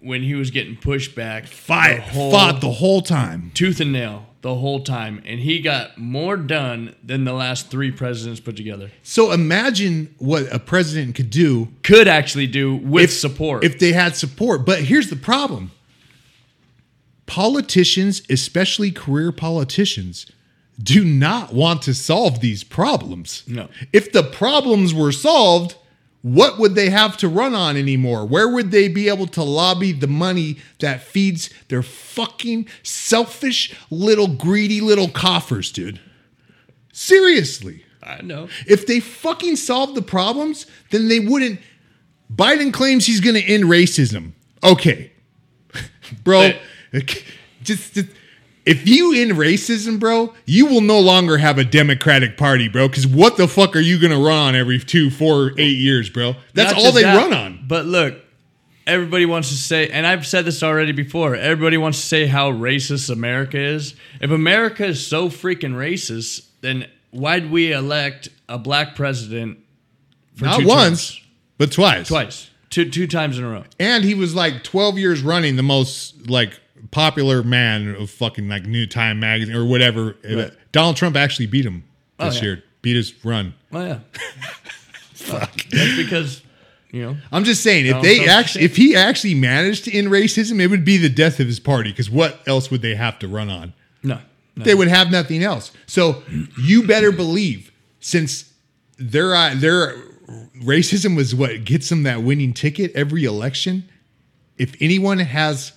[0.00, 1.46] when he was getting pushed back.
[1.46, 3.50] Fight, the whole- fought the whole time.
[3.54, 7.90] tooth and nail the whole time, and he got more done than the last three
[7.90, 8.90] presidents put together.
[9.02, 13.62] So imagine what a president could do Could actually do with support.
[13.64, 14.64] if they had support.
[14.64, 15.72] But here's the problem
[17.26, 20.26] politicians, especially career politicians,
[20.82, 23.42] do not want to solve these problems.
[23.46, 23.68] No.
[23.92, 25.74] If the problems were solved,
[26.22, 28.26] what would they have to run on anymore?
[28.26, 34.28] Where would they be able to lobby the money that feeds their fucking selfish little
[34.28, 35.98] greedy little coffers, dude?
[36.92, 37.84] Seriously.
[38.02, 38.48] I know.
[38.66, 41.60] If they fucking solved the problems, then they wouldn't.
[42.34, 44.32] Biden claims he's going to end racism.
[44.62, 45.12] Okay,
[46.24, 46.52] bro.
[47.62, 48.08] just, just-
[48.66, 52.88] if you end racism, bro, you will no longer have a Democratic Party, bro.
[52.88, 56.10] Because what the fuck are you going to run on every two, four, eight years,
[56.10, 56.34] bro?
[56.54, 57.64] That's Not all they that, run on.
[57.66, 58.20] But look,
[58.86, 61.34] everybody wants to say, and I've said this already before.
[61.36, 63.94] Everybody wants to say how racist America is.
[64.20, 69.58] If America is so freaking racist, then why'd we elect a black president?
[70.34, 71.26] For Not two once, terms?
[71.58, 72.08] but twice.
[72.08, 73.64] twice, two two times in a row.
[73.78, 76.58] And he was like 12 years running the most like
[76.90, 80.16] popular man of fucking like New Time magazine or whatever.
[80.24, 80.52] Right.
[80.72, 81.84] Donald Trump actually beat him
[82.18, 82.42] Oh, this yeah.
[82.42, 82.62] year.
[82.82, 83.54] Beat his run.
[83.72, 83.98] Oh yeah,
[85.14, 85.54] Fuck.
[85.70, 86.42] That's because
[86.90, 89.92] you know I'm just saying if Donald they Trump's actually if he actually managed to
[89.96, 92.94] end racism, it would be the death of his party because what else would they
[92.94, 93.72] have to run on?
[94.02, 94.18] no.
[94.56, 94.64] no.
[94.64, 95.72] They would have nothing else.
[95.86, 96.22] So
[96.58, 97.70] you better believe
[98.00, 98.52] since
[98.98, 99.94] their uh, their
[100.62, 103.88] racism was what gets them that winning ticket every election.
[104.58, 105.72] If anyone has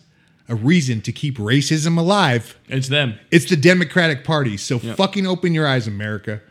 [0.49, 3.15] a reason to keep racism alive, It's them.
[3.31, 4.57] it's the Democratic Party.
[4.57, 4.97] So Yep.
[4.97, 6.41] fucking open your eyes, America.